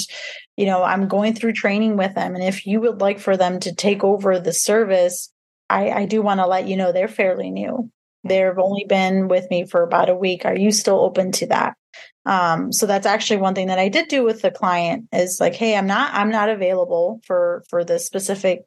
[0.57, 2.35] you know i'm going through training with them.
[2.35, 5.31] And if you would like for them to take over the service
[5.69, 7.91] i i do want to let you know they're fairly new.
[8.27, 10.47] They've only been with me for about a week.
[10.47, 11.75] Are you still open to that?
[12.25, 15.55] Um, so that's actually one thing that i did do with the client is like
[15.55, 18.63] hey i'm not i'm not available for for this specific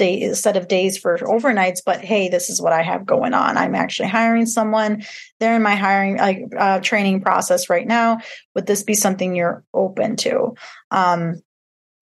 [0.00, 3.56] day set of days for overnights but hey this is what i have going on.
[3.56, 5.02] I'm actually hiring someone.
[5.38, 8.18] They're in my hiring like uh, training process right now.
[8.54, 10.54] Would this be something you're open to?
[10.90, 11.42] Um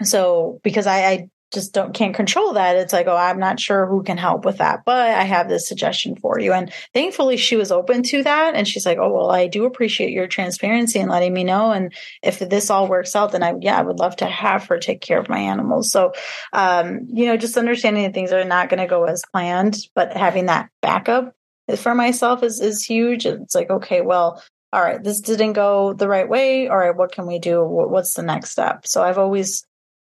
[0.02, 2.76] so because I, I just don't can't control that.
[2.76, 5.68] It's like oh i'm not sure who can help with that but i have this
[5.68, 6.52] suggestion for you.
[6.52, 8.54] And thankfully she was open to that.
[8.54, 11.72] And she's like oh well i do appreciate your transparency and letting me know.
[11.72, 11.92] And
[12.22, 15.00] if this all works out then i yeah i would love to have her take
[15.00, 15.90] care of my animals.
[15.90, 16.12] So
[16.52, 20.16] um you know just understanding that things are not going to go as planned but
[20.16, 21.34] having that backup
[21.76, 23.26] for myself is is huge.
[23.26, 26.68] It's like okay well all right this didn't go the right way.
[26.68, 27.64] All right what can we do?
[27.64, 28.86] What's the next step?
[28.86, 29.64] So i've always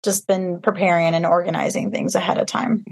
[0.05, 2.85] just been preparing and organizing things ahead of time.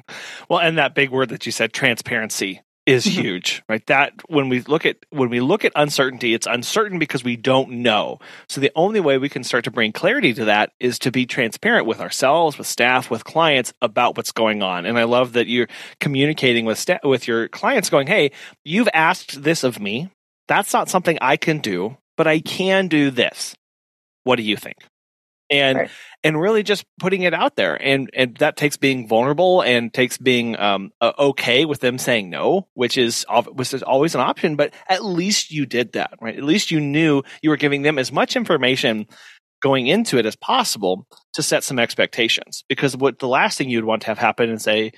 [0.49, 3.22] Well, and that big word that you said, transparency is mm-hmm.
[3.22, 3.86] huge right?
[3.88, 7.72] That when we look at when we look at uncertainty it's uncertain because we don't
[7.72, 8.20] know.
[8.49, 11.26] So the only way we can start to bring clarity to that is to be
[11.26, 14.86] transparent with ourselves with staff with clients about what's going on.
[14.86, 18.32] And i love that you're communicating with sta- with your clients going hey
[18.64, 20.09] you've asked this of me.
[20.47, 23.55] That's not something i can do but i can do this.
[24.26, 24.78] What do you think
[25.54, 25.89] and right.
[26.24, 27.76] and really just putting it out there.
[27.82, 32.30] And and that takes being vulnerable and takes being um, uh, okay with them saying
[32.30, 36.36] no which is which is always an option but at least you did that right?
[36.36, 39.08] At least you knew you were giving them as much information
[39.62, 42.66] going into it as possible to set some expectations.
[42.68, 44.91] Because what the last thing you'd want to have happen and say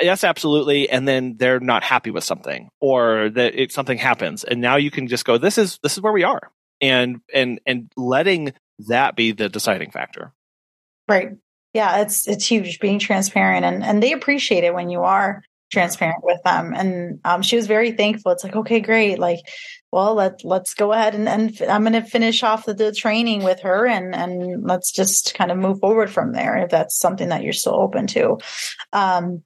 [0.00, 4.60] yes absolutely and then they're not happy with something or that it, something happens and
[4.60, 6.50] now you can just go this is this is where we are
[6.80, 10.32] and and and letting that be the deciding factor.
[11.08, 11.30] Right.
[11.72, 15.42] Yeah, it's it's huge being transparent and and they appreciate it when you are
[15.74, 16.72] transparent with them.
[16.74, 18.32] And um, she was very thankful.
[18.32, 19.18] It's like, okay, great.
[19.18, 19.40] Like,
[19.90, 23.42] well, let let's go ahead and, and I'm going to finish off the, the, training
[23.42, 27.28] with her and and let's just kind of move forward from there if that's something
[27.28, 28.38] that you're still open to.
[28.92, 29.42] Um,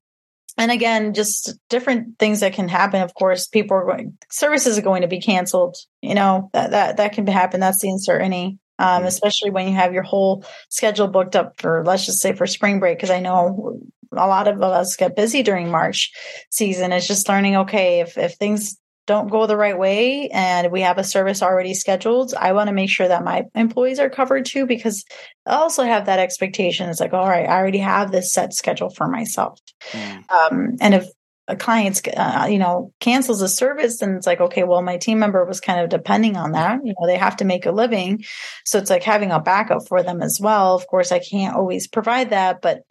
[0.56, 3.00] and again, just different things that can happen.
[3.00, 5.76] Of course, people are going services are going to be canceled.
[6.02, 7.60] You know that that that can happen.
[7.60, 9.06] That's the uncertainty um, mm-hmm.
[9.06, 12.80] especially when you have your whole schedule booked up for, let's just say, for spring
[12.80, 12.98] break.
[12.98, 13.80] Because I know
[14.12, 16.10] a lot of us get busy during March
[16.50, 16.92] season.
[16.92, 20.98] It's just learning, okay, if if things don't go the right way and we have
[20.98, 24.66] a service already scheduled, I want to make sure that my employees are covered too,
[24.66, 25.02] because
[25.46, 26.90] I also have that expectation.
[26.90, 29.58] It's like, all right, I already have this set schedule for myself.
[29.92, 30.30] Mm.
[30.30, 31.06] Um, and if
[31.48, 35.18] a client's uh, you know cancels a service and it's like okay well my team
[35.18, 36.80] member was kind of depending on that.
[36.84, 38.24] You know they have to make a living.
[38.64, 40.74] So it's like having a backup for them as well.
[40.74, 42.82] Of course i can't always provide that but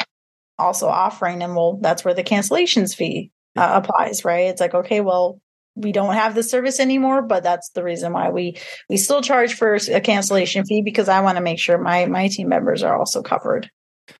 [0.60, 4.48] also offering them well that's where the cancellations fee uh, applies right?
[4.48, 5.40] It's like okay well
[5.78, 8.58] we don't have the service anymore but that's the reason why we
[8.90, 12.28] we still charge for a cancellation fee because i want to make sure my my
[12.28, 13.70] team members are also covered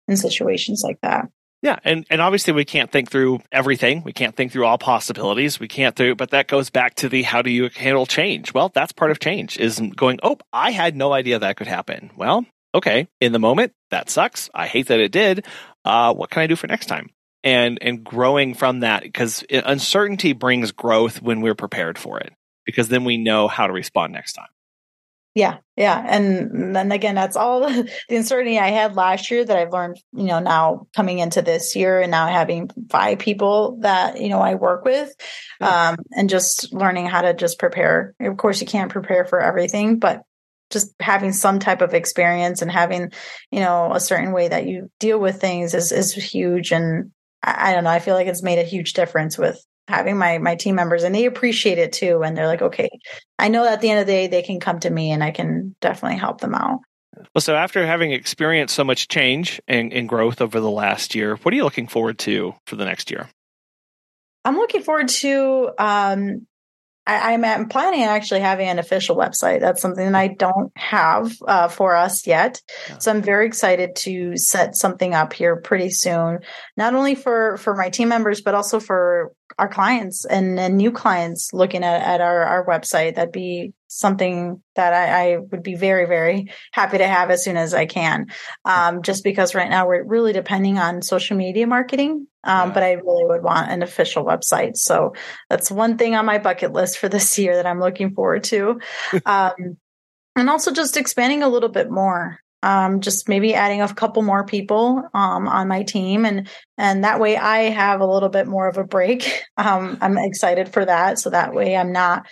[0.08, 1.26] in situations like that
[1.62, 4.04] yeah, and, and obviously we can't think through everything.
[4.04, 5.60] We can't think through all possibilities.
[5.60, 8.54] We can't do, but that goes back to the how do you handle change?
[8.54, 12.12] Well, that's part of change is going, oh, I had no idea that could happen.
[12.16, 12.46] Well,
[12.76, 14.50] okay, in the moment, that sucks.
[14.54, 15.46] I hate that it did.
[15.84, 17.10] Uh, what can I do for next time?
[17.44, 22.34] And and growing from that because uncertainty brings growth when we're prepared for it
[22.66, 24.48] because then we know how to respond next time.
[25.38, 29.72] Yeah, yeah, and then again, that's all the uncertainty I had last year that I've
[29.72, 30.02] learned.
[30.12, 34.40] You know, now coming into this year, and now having five people that you know
[34.40, 35.14] I work with,
[35.62, 38.16] um, and just learning how to just prepare.
[38.20, 40.24] Of course, you can't prepare for everything, but
[40.72, 43.12] just having some type of experience and having
[43.52, 46.72] you know a certain way that you deal with things is is huge.
[46.72, 47.12] And
[47.44, 50.38] I, I don't know, I feel like it's made a huge difference with having my
[50.38, 52.90] my team members and they appreciate it too and they're like okay
[53.40, 55.32] i know at the end of the day they can come to me and i
[55.32, 56.80] can definitely help them out
[57.34, 61.36] well so after having experienced so much change and, and growth over the last year
[61.38, 63.30] what are you looking forward to for the next year
[64.46, 66.46] i'm looking forward to um,
[67.08, 69.62] I, am planning on actually having an official website.
[69.62, 72.62] That's something that I don't have uh, for us yet.
[73.00, 76.40] So I'm very excited to set something up here pretty soon,
[76.76, 80.92] not only for for my team members, but also for our clients and, and new
[80.92, 83.16] clients looking at, at our, our website.
[83.16, 87.58] That'd be something that I, I, would be very, very happy to have as soon
[87.58, 88.28] as I can.
[88.66, 92.28] Um, just because right now we're really depending on social media marketing.
[92.44, 92.74] Um, yeah.
[92.74, 94.78] but I really would want an official website.
[94.78, 95.14] So
[95.50, 98.80] that's one thing on my bucket list for this year that I'm looking forward to.
[99.26, 99.78] um,
[100.36, 104.46] and also just expanding a little bit more um, just maybe adding a couple more
[104.46, 108.68] people um, on my team and and that way i have a little bit more
[108.68, 112.26] of a break um, i'm excited for that so that way i'm not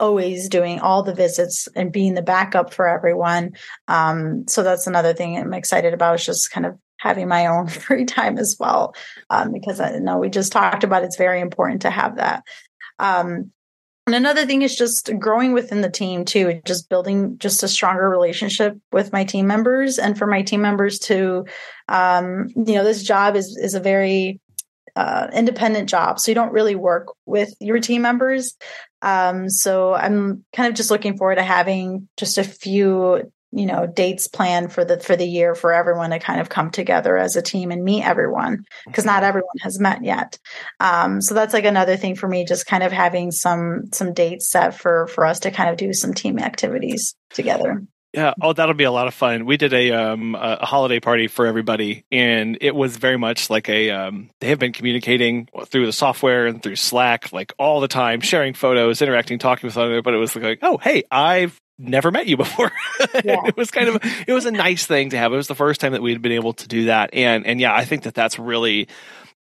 [0.00, 3.50] always doing all the visits and being the backup for everyone
[3.88, 7.66] um, so that's another thing i'm excited about is just kind of having my own
[7.68, 8.94] free time as well.
[9.30, 12.44] Um, because I know we just talked about it's very important to have that.
[12.98, 13.52] Um,
[14.08, 18.08] and another thing is just growing within the team too, just building just a stronger
[18.08, 21.44] relationship with my team members and for my team members to,
[21.88, 24.40] um, you know, this job is, is a very
[24.96, 26.18] uh, independent job.
[26.18, 28.56] So you don't really work with your team members.
[29.02, 33.86] Um, so I'm kind of just looking forward to having just a few you know
[33.86, 37.36] dates planned for the for the year for everyone to kind of come together as
[37.36, 40.38] a team and meet everyone because not everyone has met yet
[40.80, 44.50] um, so that's like another thing for me just kind of having some some dates
[44.50, 47.82] set for for us to kind of do some team activities together
[48.14, 49.44] yeah, oh, that'll be a lot of fun.
[49.44, 53.68] We did a um a holiday party for everybody, and it was very much like
[53.68, 54.30] a um.
[54.40, 58.54] They have been communicating through the software and through Slack like all the time, sharing
[58.54, 60.00] photos, interacting, talking with one another.
[60.00, 62.72] But it was like, oh, hey, I've never met you before.
[63.24, 63.46] Yeah.
[63.46, 65.32] it was kind of it was a nice thing to have.
[65.32, 67.60] It was the first time that we had been able to do that, and and
[67.60, 68.88] yeah, I think that that's really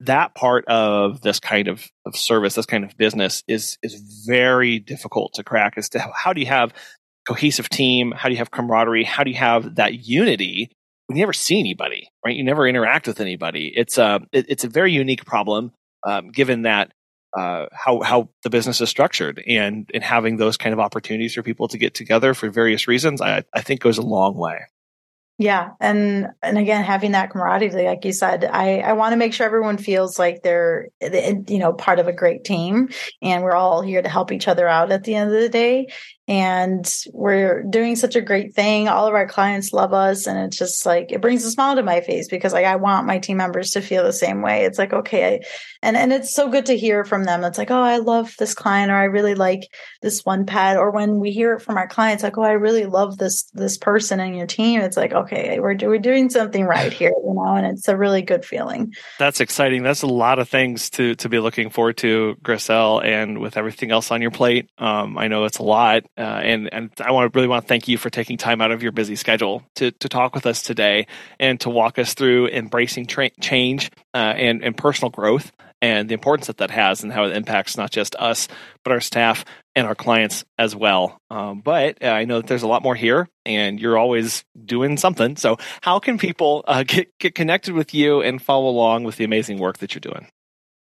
[0.01, 4.79] that part of this kind of, of service, this kind of business is is very
[4.79, 5.75] difficult to crack.
[5.77, 6.75] As to how, do you have
[7.27, 8.13] cohesive team?
[8.13, 9.05] How do you have camaraderie?
[9.05, 10.71] How do you have that unity
[11.07, 12.37] when you never see anybody, right?
[12.37, 13.73] You never interact with anybody.
[13.75, 15.73] It's a uh, it, it's a very unique problem,
[16.07, 16.93] um, given that
[17.37, 19.43] uh, how how the business is structured.
[19.47, 23.21] And and having those kind of opportunities for people to get together for various reasons,
[23.21, 24.61] I, I think goes a long way.
[25.39, 29.35] Yeah, and and again, having that camaraderie, like you said, I I want to make
[29.35, 32.89] sure everyone feels like they're you know part of a great team,
[33.21, 35.89] and we're all here to help each other out at the end of the day
[36.29, 38.89] and we're doing such a great thing.
[38.89, 40.27] All of our clients love us.
[40.27, 43.07] And it's just like it brings a smile to my face because like i want
[43.07, 44.65] my team members to feel the same way.
[44.65, 45.45] It's like okay
[45.83, 47.45] and and it's so good to hear from them.
[47.45, 49.63] It's like oh i love this client or i really like
[50.03, 52.87] this one pet or when we hear it from our clients like oh i really
[52.87, 54.81] love this this person in your team.
[54.81, 58.23] It's like okay we're, we're doing something right here you know and it's a really
[58.23, 58.93] good feeling.
[59.21, 59.85] That's exciting.
[59.85, 63.93] That's a lot of things to to be looking forward to Gricel and with everything
[63.93, 64.69] else on your plate.
[64.79, 67.69] Um, i know it's a lot uh, and and I want to really want to
[67.69, 70.63] thank you for taking time out of your busy schedule to to talk with us
[70.63, 71.07] today
[71.39, 75.53] and to walk us through embracing tra- change uh, and and personal growth
[75.83, 78.49] and the importance that that has and how it impacts not just us
[78.83, 79.45] but our staff
[79.75, 81.21] and our clients as well.
[81.31, 84.97] Um, but uh, I know that there's a lot more here, and you're always doing
[84.97, 85.37] something.
[85.37, 89.25] So, how can people uh, get get connected with you and follow along with the
[89.25, 90.29] amazing work that you're doing?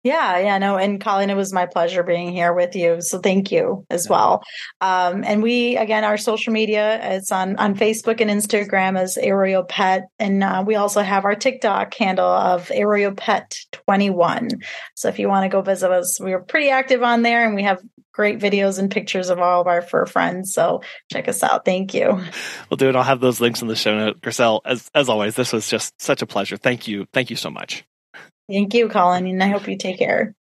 [0.05, 3.01] Yeah, yeah, no, and Colleen, it was my pleasure being here with you.
[3.01, 4.43] So thank you as well.
[4.81, 9.65] Um, and we again, our social media is on on Facebook and Instagram as Arroyo
[9.65, 14.49] Pet, and uh, we also have our TikTok handle of Arroyo Pet Twenty One.
[14.95, 17.57] So if you want to go visit us, we are pretty active on there, and
[17.57, 17.83] we have
[18.13, 20.53] great videos and pictures of all of our fur friends.
[20.53, 21.65] So check us out.
[21.65, 22.21] Thank you.
[22.71, 22.97] We'll do it.
[22.97, 24.21] I'll have those links in the show note.
[24.21, 26.57] Gricel, as as always, this was just such a pleasure.
[26.57, 27.07] Thank you.
[27.13, 27.85] Thank you so much.
[28.51, 30.35] Thank you, Colin, and I hope you take care.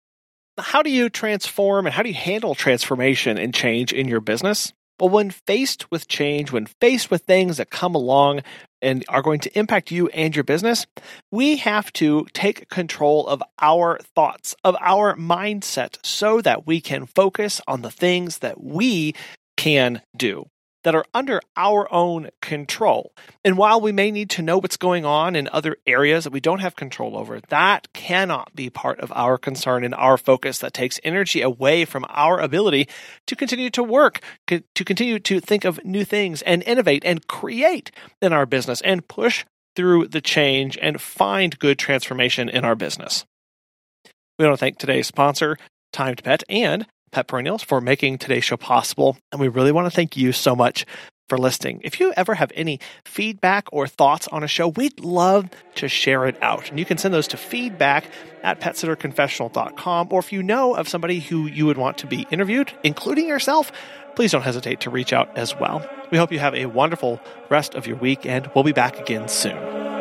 [0.59, 4.73] How do you transform and how do you handle transformation and change in your business?
[5.01, 8.43] Well, when faced with change, when faced with things that come along
[8.81, 10.87] and are going to impact you and your business,
[11.33, 17.07] we have to take control of our thoughts, of our mindset, so that we can
[17.07, 19.15] focus on the things that we
[19.57, 20.47] can do
[20.85, 23.13] that are under our own control.
[23.45, 26.41] And while we may need to know what's going on in other areas that we
[26.41, 30.73] don't have control over, that cannot be part of our concern and our focus that
[30.73, 32.89] takes energy away from our ability
[33.27, 37.91] to continue to work, to continue to think of new things and innovate and create
[38.23, 43.25] in our business and push through the change and find good transformation in our business.
[44.39, 45.57] We want to thank today's sponsor,
[45.93, 49.17] Time to Pet, and Pet Perennials for making today's show possible.
[49.31, 50.85] And we really want to thank you so much
[51.29, 51.81] for listening.
[51.85, 56.27] If you ever have any feedback or thoughts on a show, we'd love to share
[56.27, 56.69] it out.
[56.69, 58.05] And you can send those to feedback
[58.43, 60.09] at petsitterconfessional.com.
[60.11, 63.73] Or if you know of somebody who you would want to be interviewed, including yourself,
[64.17, 65.89] please don't hesitate to reach out as well.
[66.11, 69.29] We hope you have a wonderful rest of your week, and we'll be back again
[69.29, 69.94] soon.